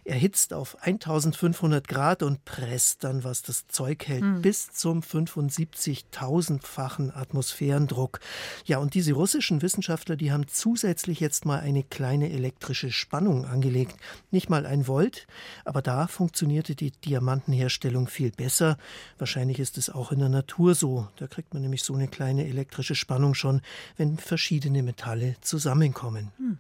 erhitzt 0.09 0.55
auf 0.55 0.83
1500 0.83 1.87
Grad 1.87 2.23
und 2.23 2.45
presst 2.45 3.05
dann, 3.05 3.25
was 3.25 3.43
das 3.43 3.67
Zeug 3.69 4.09
hält, 4.09 4.23
hm. 4.23 4.43
bis 4.43 4.73
zum 4.73 5.01
75.000-fachen 5.01 7.15
Atmosphärendruck. 7.15 8.21
Ja, 8.65 8.79
und 8.79 8.95
diese 8.95 9.13
russischen 9.13 9.63
Wissenschaftler, 9.63 10.17
die 10.17 10.33
haben 10.33 10.49
zusätzlich 10.49 11.21
jetzt 11.21 11.45
mal 11.45 11.61
eine 11.61 11.83
kleine 11.83 12.31
elektrische 12.31 12.91
Spannung 12.91 13.45
angelegt. 13.45 13.97
Nicht 14.31 14.51
mal 14.51 14.67
ein 14.67 14.87
Volt, 14.87 15.27
aber 15.65 15.83
da 15.83 16.07
funktionierte 16.07 16.75
die 16.75 16.91
Diamantenherstellung 16.91 18.09
viel 18.09 18.31
besser. 18.31 18.79
Wahrscheinlich 19.19 19.61
ist 19.61 19.79
es 19.79 19.91
auch 19.91 20.13
in 20.13 20.21
der 20.21 20.29
Natur 20.29 20.75
so. 20.75 21.09
Da 21.17 21.27
kriegt 21.27 21.53
man 21.53 21.63
nämlich 21.63 21.83
so 21.83 21.95
eine 21.95 22.09
kleine 22.09 22.47
elektrische 22.47 22.95
Spannung 22.95 23.35
schon, 23.35 23.61
wenn 23.97 24.19
verschiedene 24.19 24.83
Metalle 24.83 25.37
zusammenkommen. 25.41 26.33
Hm. 26.39 26.59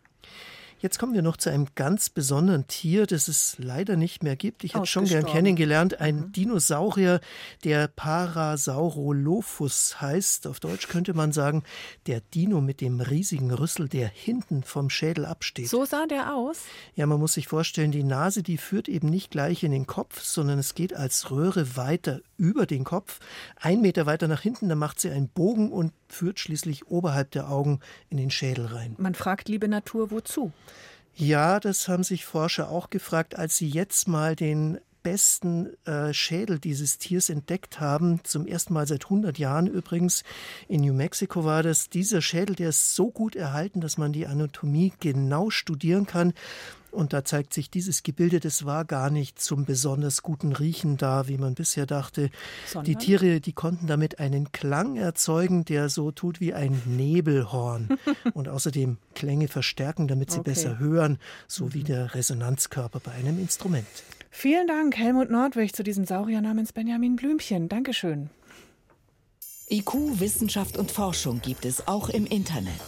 Jetzt 0.80 1.00
kommen 1.00 1.12
wir 1.12 1.22
noch 1.22 1.36
zu 1.36 1.50
einem 1.50 1.66
ganz 1.74 2.08
besonderen 2.08 2.68
Tier, 2.68 3.06
das 3.06 3.26
es 3.26 3.56
leider 3.58 3.96
nicht 3.96 4.22
mehr 4.22 4.36
gibt. 4.36 4.62
Ich 4.62 4.74
hätte 4.74 4.86
schon 4.86 5.06
gern 5.06 5.26
kennengelernt. 5.26 6.00
Ein 6.00 6.16
mhm. 6.16 6.32
Dinosaurier, 6.32 7.20
der 7.64 7.88
Parasaurolophus 7.88 10.00
heißt. 10.00 10.46
Auf 10.46 10.60
Deutsch 10.60 10.86
könnte 10.86 11.14
man 11.14 11.32
sagen, 11.32 11.64
der 12.06 12.20
Dino 12.20 12.60
mit 12.60 12.80
dem 12.80 13.00
riesigen 13.00 13.50
Rüssel, 13.50 13.88
der 13.88 14.06
hinten 14.06 14.62
vom 14.62 14.88
Schädel 14.88 15.26
absteht. 15.26 15.68
So 15.68 15.84
sah 15.84 16.06
der 16.06 16.36
aus? 16.36 16.60
Ja, 16.94 17.06
man 17.06 17.18
muss 17.18 17.32
sich 17.32 17.48
vorstellen, 17.48 17.90
die 17.90 18.04
Nase, 18.04 18.44
die 18.44 18.56
führt 18.56 18.88
eben 18.88 19.08
nicht 19.08 19.32
gleich 19.32 19.64
in 19.64 19.72
den 19.72 19.88
Kopf, 19.88 20.22
sondern 20.22 20.60
es 20.60 20.76
geht 20.76 20.94
als 20.94 21.32
Röhre 21.32 21.76
weiter 21.76 22.20
über 22.36 22.66
den 22.66 22.84
Kopf. 22.84 23.18
Ein 23.56 23.80
Meter 23.80 24.06
weiter 24.06 24.28
nach 24.28 24.42
hinten, 24.42 24.68
da 24.68 24.76
macht 24.76 25.00
sie 25.00 25.10
einen 25.10 25.28
Bogen 25.28 25.72
und 25.72 25.92
führt 26.12 26.40
schließlich 26.40 26.88
oberhalb 26.88 27.30
der 27.30 27.50
Augen 27.50 27.80
in 28.08 28.16
den 28.16 28.30
Schädel 28.30 28.66
rein. 28.66 28.94
Man 28.98 29.14
fragt, 29.14 29.48
liebe 29.48 29.68
Natur, 29.68 30.10
wozu? 30.10 30.52
Ja, 31.14 31.58
das 31.58 31.88
haben 31.88 32.04
sich 32.04 32.24
Forscher 32.24 32.70
auch 32.70 32.90
gefragt, 32.90 33.36
als 33.36 33.56
sie 33.56 33.68
jetzt 33.68 34.06
mal 34.06 34.36
den 34.36 34.78
besten 35.02 35.74
äh, 35.86 36.12
Schädel 36.12 36.58
dieses 36.58 36.98
Tiers 36.98 37.30
entdeckt 37.30 37.80
haben. 37.80 38.20
Zum 38.24 38.46
ersten 38.46 38.74
Mal 38.74 38.86
seit 38.86 39.04
100 39.04 39.38
Jahren 39.38 39.66
übrigens. 39.66 40.22
In 40.68 40.82
New 40.82 40.92
Mexico 40.92 41.44
war 41.44 41.62
das. 41.62 41.88
Dieser 41.88 42.20
Schädel, 42.20 42.56
der 42.56 42.68
ist 42.68 42.94
so 42.94 43.10
gut 43.10 43.34
erhalten, 43.36 43.80
dass 43.80 43.96
man 43.98 44.12
die 44.12 44.26
Anatomie 44.26 44.92
genau 45.00 45.50
studieren 45.50 46.06
kann. 46.06 46.34
Und 46.90 47.12
da 47.12 47.24
zeigt 47.24 47.52
sich, 47.52 47.70
dieses 47.70 48.02
Gebilde, 48.02 48.40
das 48.40 48.64
war 48.64 48.84
gar 48.84 49.10
nicht 49.10 49.40
zum 49.40 49.64
besonders 49.64 50.22
guten 50.22 50.52
Riechen 50.52 50.96
da, 50.96 51.28
wie 51.28 51.36
man 51.36 51.54
bisher 51.54 51.86
dachte. 51.86 52.30
Sondern? 52.66 52.84
Die 52.84 52.96
Tiere, 52.96 53.40
die 53.40 53.52
konnten 53.52 53.86
damit 53.86 54.18
einen 54.18 54.52
Klang 54.52 54.96
erzeugen, 54.96 55.64
der 55.64 55.88
so 55.90 56.10
tut 56.10 56.40
wie 56.40 56.54
ein 56.54 56.80
Nebelhorn. 56.86 57.98
und 58.34 58.48
außerdem 58.48 58.96
Klänge 59.14 59.48
verstärken, 59.48 60.08
damit 60.08 60.30
sie 60.30 60.40
okay. 60.40 60.50
besser 60.50 60.78
hören, 60.78 61.18
so 61.46 61.66
mhm. 61.66 61.74
wie 61.74 61.82
der 61.84 62.14
Resonanzkörper 62.14 63.00
bei 63.00 63.12
einem 63.12 63.38
Instrument. 63.38 63.86
Vielen 64.30 64.66
Dank, 64.66 64.96
Helmut 64.96 65.30
Nordwig, 65.30 65.74
zu 65.74 65.82
diesem 65.82 66.04
Saurier 66.04 66.40
namens 66.40 66.72
Benjamin 66.72 67.16
Blümchen. 67.16 67.68
Dankeschön. 67.68 68.30
IQ, 69.70 70.20
Wissenschaft 70.20 70.78
und 70.78 70.90
Forschung 70.90 71.40
gibt 71.42 71.64
es 71.66 71.86
auch 71.88 72.08
im 72.08 72.24
Internet. 72.24 72.80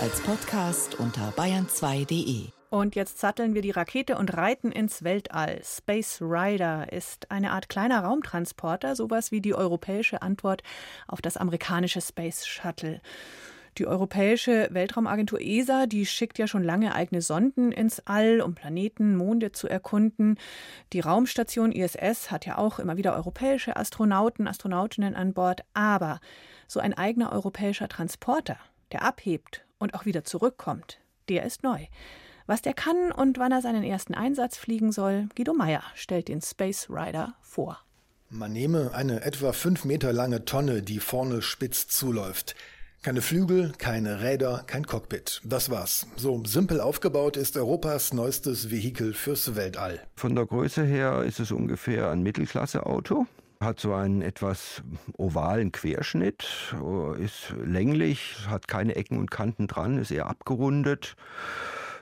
Als 0.00 0.20
Podcast 0.20 0.94
unter 0.98 1.32
bayern2.de. 1.32 2.57
Und 2.70 2.96
jetzt 2.96 3.18
satteln 3.18 3.54
wir 3.54 3.62
die 3.62 3.70
Rakete 3.70 4.18
und 4.18 4.36
reiten 4.36 4.70
ins 4.70 5.02
Weltall. 5.02 5.60
Space 5.64 6.20
Rider 6.20 6.92
ist 6.92 7.30
eine 7.30 7.52
Art 7.52 7.70
kleiner 7.70 8.00
Raumtransporter, 8.00 8.94
sowas 8.94 9.32
wie 9.32 9.40
die 9.40 9.54
europäische 9.54 10.20
Antwort 10.20 10.62
auf 11.06 11.22
das 11.22 11.38
amerikanische 11.38 12.02
Space 12.02 12.46
Shuttle. 12.46 13.00
Die 13.78 13.86
Europäische 13.86 14.68
Weltraumagentur 14.72 15.40
ESA, 15.40 15.86
die 15.86 16.04
schickt 16.04 16.36
ja 16.38 16.46
schon 16.46 16.64
lange 16.64 16.94
eigene 16.94 17.22
Sonden 17.22 17.72
ins 17.72 18.00
All, 18.06 18.40
um 18.40 18.54
Planeten, 18.54 19.16
Monde 19.16 19.52
zu 19.52 19.68
erkunden. 19.68 20.36
Die 20.92 21.00
Raumstation 21.00 21.72
ISS 21.72 22.30
hat 22.30 22.44
ja 22.44 22.58
auch 22.58 22.80
immer 22.80 22.96
wieder 22.96 23.14
europäische 23.14 23.76
Astronauten, 23.76 24.46
Astronautinnen 24.46 25.14
an 25.14 25.32
Bord. 25.32 25.62
Aber 25.72 26.20
so 26.66 26.80
ein 26.80 26.92
eigener 26.92 27.32
europäischer 27.32 27.88
Transporter, 27.88 28.58
der 28.92 29.04
abhebt 29.04 29.64
und 29.78 29.94
auch 29.94 30.04
wieder 30.04 30.24
zurückkommt, 30.24 30.98
der 31.28 31.44
ist 31.44 31.62
neu. 31.62 31.86
Was 32.48 32.62
der 32.62 32.72
kann 32.72 33.12
und 33.12 33.38
wann 33.38 33.52
er 33.52 33.60
seinen 33.60 33.84
ersten 33.84 34.14
Einsatz 34.14 34.56
fliegen 34.56 34.90
soll, 34.90 35.28
Guido 35.36 35.52
Meyer 35.52 35.82
stellt 35.94 36.28
den 36.28 36.40
Space 36.40 36.88
Rider 36.88 37.34
vor. 37.42 37.78
Man 38.30 38.54
nehme 38.54 38.94
eine 38.94 39.22
etwa 39.22 39.52
fünf 39.52 39.84
Meter 39.84 40.14
lange 40.14 40.46
Tonne, 40.46 40.82
die 40.82 40.98
vorne 40.98 41.42
spitz 41.42 41.88
zuläuft. 41.88 42.54
Keine 43.02 43.20
Flügel, 43.20 43.74
keine 43.76 44.22
Räder, 44.22 44.64
kein 44.66 44.86
Cockpit. 44.86 45.42
Das 45.44 45.68
war's. 45.68 46.06
So 46.16 46.42
simpel 46.46 46.80
aufgebaut 46.80 47.36
ist 47.36 47.54
Europas 47.58 48.14
neuestes 48.14 48.70
Vehikel 48.70 49.12
fürs 49.12 49.54
Weltall. 49.54 50.00
Von 50.16 50.34
der 50.34 50.46
Größe 50.46 50.84
her 50.84 51.24
ist 51.24 51.40
es 51.40 51.52
ungefähr 51.52 52.08
ein 52.10 52.22
Mittelklasse-Auto. 52.22 53.26
Hat 53.60 53.78
so 53.78 53.92
einen 53.92 54.22
etwas 54.22 54.82
ovalen 55.18 55.70
Querschnitt, 55.70 56.46
ist 57.18 57.52
länglich, 57.62 58.38
hat 58.48 58.68
keine 58.68 58.96
Ecken 58.96 59.18
und 59.18 59.30
Kanten 59.30 59.66
dran, 59.66 59.98
ist 59.98 60.10
eher 60.12 60.28
abgerundet. 60.28 61.14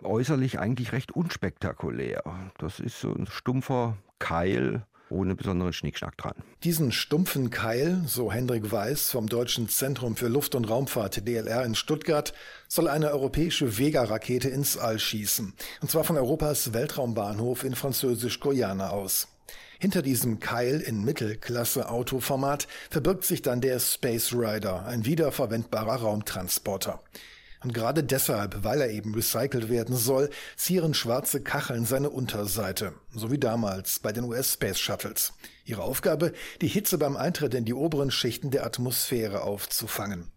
Äußerlich 0.03 0.59
eigentlich 0.59 0.93
recht 0.93 1.13
unspektakulär. 1.13 2.23
Das 2.59 2.81
ist 2.81 3.01
so 3.01 3.13
ein 3.13 3.27
stumpfer 3.27 3.97
Keil 4.19 4.85
ohne 5.09 5.35
besonderen 5.37 5.73
Schnickschnack 5.73 6.17
dran. 6.17 6.35
Diesen 6.65 6.93
stumpfen 6.93 7.51
Keil, 7.51 8.03
so 8.07 8.33
Hendrik 8.33 8.73
Weiß 8.73 9.11
vom 9.11 9.29
Deutschen 9.29 9.69
Zentrum 9.69 10.17
für 10.17 10.29
Luft- 10.29 10.55
und 10.55 10.69
Raumfahrt 10.69 11.27
DLR 11.27 11.65
in 11.65 11.75
Stuttgart, 11.75 12.35
soll 12.69 12.89
eine 12.89 13.11
europäische 13.11 13.79
Vega-Rakete 13.79 14.49
ins 14.49 14.77
All 14.77 14.99
schießen. 14.99 15.55
Und 15.81 15.91
zwar 15.91 16.05
von 16.05 16.17
Europas 16.17 16.73
Weltraumbahnhof 16.73 17.65
in 17.65 17.75
Französisch-Guyana 17.75 18.91
aus. 18.91 19.29
Hinter 19.79 20.01
diesem 20.03 20.41
Keil 20.41 20.81
in 20.81 21.05
Mittelklasse-Autoformat 21.05 22.67
verbirgt 22.91 23.25
sich 23.25 23.43
dann 23.43 23.61
der 23.61 23.79
Space 23.79 24.33
Rider, 24.33 24.87
ein 24.87 25.05
wiederverwendbarer 25.05 25.97
Raumtransporter. 25.97 27.01
Und 27.67 27.73
gerade 27.73 28.05
deshalb, 28.05 28.63
weil 28.63 28.81
er 28.81 28.91
eben 28.91 29.13
recycelt 29.13 29.69
werden 29.69 29.97
soll, 29.97 30.31
zieren 30.57 30.95
schwarze 30.95 31.43
Kacheln 31.43 31.85
seine 31.85 32.11
Unterseite, 32.11 32.93
so 33.13 33.33
wie 33.33 33.39
damals 33.39 33.99
bei 33.99 34.13
den 34.13 34.23
US 34.23 34.53
Space 34.53 34.79
Shuttles. 34.79 35.33
Ihre 35.65 35.83
Aufgabe, 35.83 36.33
die 36.61 36.69
Hitze 36.69 36.97
beim 36.97 37.17
Eintritt 37.17 37.55
in 37.55 37.65
die 37.65 37.75
oberen 37.75 38.13
Schichten 38.13 38.53
der 38.53 38.65
Atmosphäre 38.65 39.43
aufzufangen. 39.43 40.31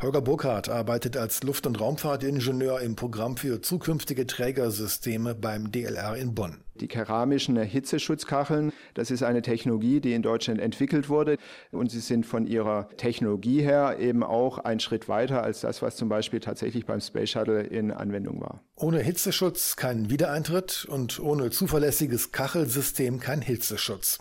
Holger 0.00 0.20
Burkhardt 0.20 0.68
arbeitet 0.68 1.16
als 1.16 1.42
Luft- 1.42 1.66
und 1.66 1.80
Raumfahrtingenieur 1.80 2.80
im 2.80 2.94
Programm 2.94 3.36
für 3.36 3.60
zukünftige 3.60 4.24
Trägersysteme 4.28 5.34
beim 5.34 5.72
DLR 5.72 6.14
in 6.14 6.36
Bonn. 6.36 6.65
Die 6.80 6.88
keramischen 6.88 7.56
Hitzeschutzkacheln, 7.56 8.72
das 8.94 9.10
ist 9.10 9.22
eine 9.22 9.42
Technologie, 9.42 10.00
die 10.00 10.12
in 10.12 10.22
Deutschland 10.22 10.60
entwickelt 10.60 11.08
wurde 11.08 11.38
und 11.72 11.90
sie 11.90 12.00
sind 12.00 12.26
von 12.26 12.46
ihrer 12.46 12.88
Technologie 12.96 13.62
her 13.62 13.96
eben 13.98 14.22
auch 14.22 14.58
ein 14.58 14.80
Schritt 14.80 15.08
weiter 15.08 15.42
als 15.42 15.60
das, 15.60 15.82
was 15.82 15.96
zum 15.96 16.08
Beispiel 16.08 16.40
tatsächlich 16.40 16.86
beim 16.86 17.00
Space 17.00 17.30
Shuttle 17.30 17.62
in 17.62 17.90
Anwendung 17.90 18.40
war. 18.40 18.62
Ohne 18.76 19.00
Hitzeschutz 19.00 19.76
kein 19.76 20.10
Wiedereintritt 20.10 20.86
und 20.88 21.18
ohne 21.20 21.50
zuverlässiges 21.50 22.32
Kachelsystem 22.32 23.20
kein 23.20 23.40
Hitzeschutz. 23.40 24.18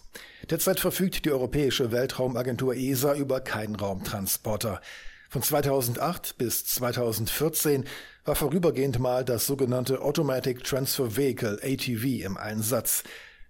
Derzeit 0.49 0.79
verfügt 0.79 1.25
die 1.25 1.31
Europäische 1.31 1.91
Weltraumagentur 1.91 2.75
ESA 2.75 3.15
über 3.15 3.41
keinen 3.41 3.75
Raumtransporter. 3.75 4.81
Von 5.29 5.41
2008 5.41 6.37
bis 6.37 6.65
2014 6.65 7.83
war 8.25 8.35
vorübergehend 8.35 8.99
mal 8.99 9.23
das 9.23 9.45
sogenannte 9.45 10.01
Automatic 10.01 10.63
Transfer 10.63 11.15
Vehicle 11.15 11.59
ATV 11.61 12.25
im 12.25 12.37
Einsatz. 12.37 13.03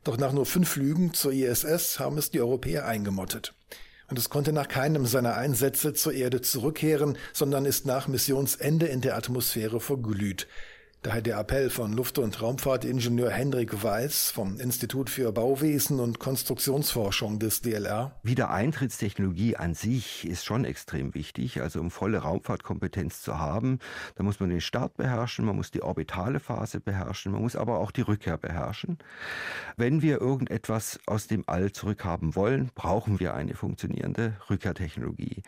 Doch 0.03 0.17
nach 0.17 0.33
nur 0.33 0.45
fünf 0.45 0.69
Flügen 0.69 1.13
zur 1.13 1.31
ISS 1.31 1.97
haben 1.97 2.17
es 2.17 2.29
die 2.29 2.41
Europäer 2.41 2.85
eingemottet. 2.85 3.53
Und 4.09 4.19
es 4.19 4.29
konnte 4.29 4.51
nach 4.51 4.67
keinem 4.67 5.05
seiner 5.05 5.35
Einsätze 5.35 5.93
zur 5.93 6.13
Erde 6.13 6.41
zurückkehren, 6.41 7.17
sondern 7.33 7.65
ist 7.65 7.85
nach 7.85 8.07
Missionsende 8.07 8.85
in 8.85 9.01
der 9.01 9.15
Atmosphäre 9.15 9.79
verglüht. 9.79 10.45
Daher 11.05 11.21
der 11.21 11.37
Appell 11.37 11.69
von 11.69 11.93
Luft- 11.93 12.17
und 12.17 12.41
Raumfahrtingenieur 12.41 13.29
Hendrik 13.29 13.83
Weiß 13.83 14.31
vom 14.31 14.59
Institut 14.59 15.11
für 15.11 15.31
Bauwesen 15.31 15.99
und 15.99 16.17
Konstruktionsforschung 16.17 17.37
des 17.37 17.61
DLR. 17.61 18.19
Wiedereintrittstechnologie 18.23 19.55
an 19.55 19.75
sich 19.75 20.27
ist 20.27 20.45
schon 20.45 20.65
extrem 20.65 21.13
wichtig. 21.13 21.61
Also 21.61 21.79
um 21.79 21.91
volle 21.91 22.17
Raumfahrtkompetenz 22.17 23.21
zu 23.21 23.37
haben, 23.37 23.77
da 24.15 24.23
muss 24.23 24.39
man 24.39 24.49
den 24.49 24.61
Start 24.61 24.97
beherrschen, 24.97 25.45
man 25.45 25.55
muss 25.55 25.69
die 25.69 25.83
orbitale 25.83 26.39
Phase 26.39 26.79
beherrschen, 26.79 27.33
man 27.33 27.43
muss 27.43 27.55
aber 27.55 27.77
auch 27.77 27.91
die 27.91 28.01
Rückkehr 28.01 28.39
beherrschen. 28.39 28.97
Wenn 29.77 30.01
wir 30.01 30.19
irgendetwas 30.19 30.99
aus 31.05 31.27
dem 31.27 31.43
All 31.45 31.71
zurückhaben 31.71 32.35
wollen, 32.35 32.71
brauchen 32.73 33.19
wir 33.19 33.35
eine 33.35 33.53
funktionierende 33.53 34.37
Rückkehrtechnologie. 34.49 35.43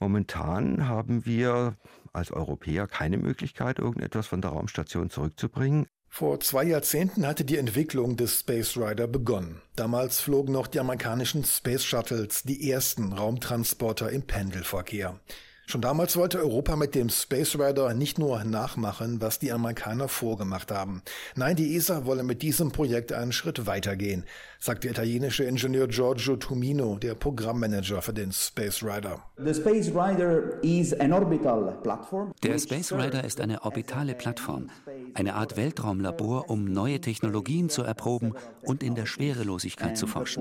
Momentan 0.00 0.88
haben 0.88 1.26
wir 1.26 1.76
als 2.14 2.30
Europäer 2.30 2.86
keine 2.86 3.18
Möglichkeit, 3.18 3.78
irgendetwas 3.78 4.26
von 4.26 4.40
der 4.40 4.50
Raumstation 4.52 5.10
zurückzubringen. 5.10 5.86
Vor 6.08 6.38
zwei 6.38 6.62
Jahrzehnten 6.62 7.26
hatte 7.26 7.44
die 7.44 7.56
Entwicklung 7.56 8.16
des 8.16 8.38
Space 8.38 8.76
Rider 8.76 9.08
begonnen. 9.08 9.60
Damals 9.74 10.20
flogen 10.20 10.52
noch 10.52 10.68
die 10.68 10.78
amerikanischen 10.78 11.44
Space 11.44 11.84
Shuttles, 11.84 12.44
die 12.44 12.70
ersten 12.70 13.12
Raumtransporter 13.12 14.10
im 14.10 14.22
Pendelverkehr. 14.22 15.18
Schon 15.74 15.80
damals 15.80 16.16
wollte 16.16 16.38
Europa 16.38 16.76
mit 16.76 16.94
dem 16.94 17.08
Space 17.08 17.58
Rider 17.58 17.94
nicht 17.94 18.16
nur 18.16 18.44
nachmachen, 18.44 19.20
was 19.20 19.40
die 19.40 19.50
Amerikaner 19.50 20.06
vorgemacht 20.06 20.70
haben. 20.70 21.02
Nein, 21.34 21.56
die 21.56 21.74
ESA 21.74 22.06
wolle 22.06 22.22
mit 22.22 22.42
diesem 22.42 22.70
Projekt 22.70 23.12
einen 23.12 23.32
Schritt 23.32 23.66
weitergehen, 23.66 24.24
sagt 24.60 24.84
der 24.84 24.92
italienische 24.92 25.42
Ingenieur 25.42 25.88
Giorgio 25.88 26.36
Tumino, 26.36 26.96
der 26.98 27.16
Programmmanager 27.16 28.02
für 28.02 28.12
den 28.12 28.30
Space 28.30 28.84
Rider. 28.84 29.24
Der 29.36 29.52
Space 29.52 29.92
Rider 32.92 33.24
ist 33.24 33.40
eine 33.40 33.64
orbitale 33.64 34.14
Plattform, 34.14 34.70
eine 35.14 35.34
Art 35.34 35.56
Weltraumlabor, 35.56 36.50
um 36.50 36.66
neue 36.66 37.00
Technologien 37.00 37.68
zu 37.68 37.82
erproben 37.82 38.34
und 38.62 38.84
in 38.84 38.94
der 38.94 39.06
Schwerelosigkeit 39.06 39.98
zu 39.98 40.06
forschen. 40.06 40.40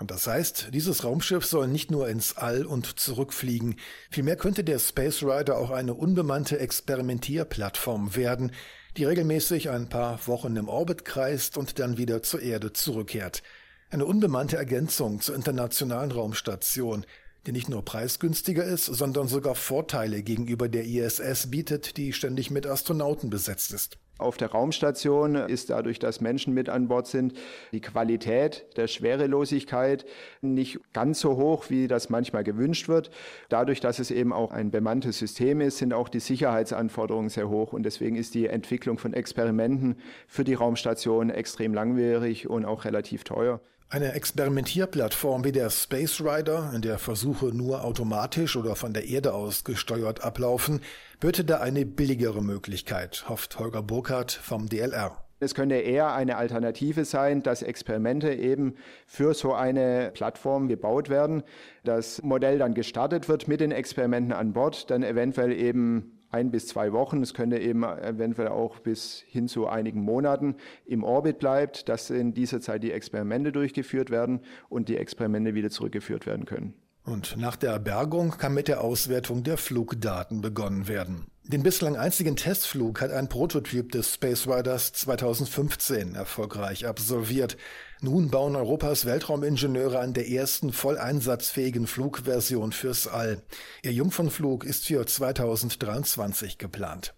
Und 0.00 0.10
das 0.10 0.26
heißt, 0.26 0.68
dieses 0.72 1.04
Raumschiff 1.04 1.44
soll 1.44 1.68
nicht 1.68 1.90
nur 1.90 2.08
ins 2.08 2.34
All 2.38 2.64
und 2.64 2.98
zurückfliegen, 2.98 3.76
vielmehr 4.10 4.36
könnte 4.36 4.64
der 4.64 4.78
Space 4.78 5.22
Rider 5.22 5.58
auch 5.58 5.70
eine 5.70 5.92
unbemannte 5.92 6.58
Experimentierplattform 6.58 8.16
werden, 8.16 8.52
die 8.96 9.04
regelmäßig 9.04 9.68
ein 9.68 9.90
paar 9.90 10.26
Wochen 10.26 10.56
im 10.56 10.68
Orbit 10.68 11.04
kreist 11.04 11.58
und 11.58 11.78
dann 11.78 11.98
wieder 11.98 12.22
zur 12.22 12.40
Erde 12.40 12.72
zurückkehrt. 12.72 13.42
Eine 13.90 14.06
unbemannte 14.06 14.56
Ergänzung 14.56 15.20
zur 15.20 15.34
internationalen 15.34 16.12
Raumstation, 16.12 17.04
die 17.46 17.52
nicht 17.52 17.68
nur 17.68 17.84
preisgünstiger 17.84 18.64
ist, 18.64 18.86
sondern 18.86 19.28
sogar 19.28 19.54
Vorteile 19.54 20.22
gegenüber 20.22 20.68
der 20.68 20.84
ISS 20.84 21.50
bietet, 21.50 21.96
die 21.96 22.12
ständig 22.12 22.50
mit 22.50 22.66
Astronauten 22.66 23.30
besetzt 23.30 23.72
ist. 23.72 23.98
Auf 24.20 24.36
der 24.36 24.50
Raumstation 24.50 25.34
ist 25.34 25.70
dadurch, 25.70 25.98
dass 25.98 26.20
Menschen 26.20 26.52
mit 26.52 26.68
an 26.68 26.88
Bord 26.88 27.06
sind, 27.06 27.32
die 27.72 27.80
Qualität 27.80 28.66
der 28.76 28.86
Schwerelosigkeit 28.86 30.04
nicht 30.42 30.78
ganz 30.92 31.20
so 31.20 31.38
hoch, 31.38 31.70
wie 31.70 31.88
das 31.88 32.10
manchmal 32.10 32.44
gewünscht 32.44 32.88
wird. 32.88 33.10
Dadurch, 33.48 33.80
dass 33.80 33.98
es 33.98 34.10
eben 34.10 34.34
auch 34.34 34.52
ein 34.52 34.70
bemanntes 34.70 35.18
System 35.18 35.62
ist, 35.62 35.78
sind 35.78 35.94
auch 35.94 36.10
die 36.10 36.20
Sicherheitsanforderungen 36.20 37.30
sehr 37.30 37.48
hoch 37.48 37.72
und 37.72 37.84
deswegen 37.84 38.16
ist 38.16 38.34
die 38.34 38.46
Entwicklung 38.46 38.98
von 38.98 39.14
Experimenten 39.14 39.96
für 40.28 40.44
die 40.44 40.54
Raumstation 40.54 41.30
extrem 41.30 41.72
langwierig 41.72 42.46
und 42.46 42.66
auch 42.66 42.84
relativ 42.84 43.24
teuer. 43.24 43.62
Eine 43.92 44.12
Experimentierplattform 44.12 45.42
wie 45.42 45.50
der 45.50 45.68
Space 45.68 46.20
Rider, 46.20 46.70
in 46.72 46.80
der 46.80 46.96
Versuche 46.96 47.46
nur 47.46 47.82
automatisch 47.82 48.54
oder 48.54 48.76
von 48.76 48.92
der 48.92 49.08
Erde 49.08 49.34
aus 49.34 49.64
gesteuert 49.64 50.22
ablaufen, 50.22 50.80
böte 51.18 51.44
da 51.44 51.58
eine 51.58 51.84
billigere 51.84 52.40
Möglichkeit, 52.40 53.28
hofft 53.28 53.58
Holger 53.58 53.82
Burkhardt 53.82 54.30
vom 54.30 54.68
DLR. 54.68 55.16
Es 55.40 55.56
könnte 55.56 55.74
eher 55.74 56.14
eine 56.14 56.36
Alternative 56.36 57.04
sein, 57.04 57.42
dass 57.42 57.62
Experimente 57.62 58.32
eben 58.32 58.76
für 59.08 59.34
so 59.34 59.54
eine 59.54 60.12
Plattform 60.14 60.68
gebaut 60.68 61.08
werden, 61.08 61.42
das 61.82 62.22
Modell 62.22 62.58
dann 62.58 62.74
gestartet 62.74 63.28
wird 63.28 63.48
mit 63.48 63.58
den 63.58 63.72
Experimenten 63.72 64.32
an 64.32 64.52
Bord, 64.52 64.88
dann 64.92 65.02
eventuell 65.02 65.50
eben 65.50 66.19
ein 66.30 66.50
bis 66.50 66.66
zwei 66.66 66.92
Wochen, 66.92 67.22
es 67.22 67.34
könnte 67.34 67.58
eben 67.58 67.82
eventuell 67.82 68.48
auch 68.48 68.78
bis 68.78 69.24
hin 69.26 69.48
zu 69.48 69.68
einigen 69.68 70.02
Monaten 70.02 70.56
im 70.86 71.04
Orbit 71.04 71.38
bleibt, 71.38 71.88
dass 71.88 72.10
in 72.10 72.34
dieser 72.34 72.60
Zeit 72.60 72.82
die 72.82 72.92
Experimente 72.92 73.52
durchgeführt 73.52 74.10
werden 74.10 74.40
und 74.68 74.88
die 74.88 74.96
Experimente 74.96 75.54
wieder 75.54 75.70
zurückgeführt 75.70 76.26
werden 76.26 76.46
können. 76.46 76.74
Und 77.04 77.36
nach 77.36 77.56
der 77.56 77.78
Bergung 77.78 78.32
kann 78.32 78.54
mit 78.54 78.68
der 78.68 78.82
Auswertung 78.82 79.42
der 79.42 79.56
Flugdaten 79.56 80.42
begonnen 80.42 80.86
werden. 80.86 81.26
Den 81.50 81.64
bislang 81.64 81.96
einzigen 81.96 82.36
Testflug 82.36 83.00
hat 83.00 83.10
ein 83.10 83.28
Prototyp 83.28 83.90
des 83.90 84.14
Space 84.14 84.46
Riders 84.46 84.92
2015 84.92 86.14
erfolgreich 86.14 86.86
absolviert. 86.86 87.56
Nun 88.00 88.30
bauen 88.30 88.54
Europas 88.54 89.04
Weltraumingenieure 89.04 89.98
an 89.98 90.14
der 90.14 90.28
ersten 90.28 90.72
voll 90.72 90.96
einsatzfähigen 90.96 91.88
Flugversion 91.88 92.70
fürs 92.70 93.08
All. 93.08 93.42
Ihr 93.82 93.92
Jungfernflug 93.92 94.62
ist 94.62 94.86
für 94.86 95.04
2023 95.04 96.56
geplant. 96.56 97.14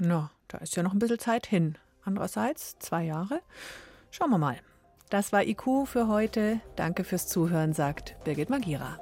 Na, 0.00 0.30
da 0.46 0.58
ist 0.58 0.76
ja 0.76 0.84
noch 0.84 0.92
ein 0.92 1.00
bisschen 1.00 1.18
Zeit 1.18 1.44
hin. 1.44 1.76
Andererseits 2.04 2.78
zwei 2.78 3.02
Jahre. 3.02 3.40
Schauen 4.12 4.30
wir 4.30 4.38
mal. 4.38 4.56
Das 5.10 5.32
war 5.32 5.42
IQ 5.42 5.86
für 5.86 6.06
heute. 6.06 6.60
Danke 6.76 7.02
fürs 7.02 7.26
Zuhören, 7.26 7.72
sagt 7.72 8.14
Birgit 8.22 8.50
Magira. 8.50 9.00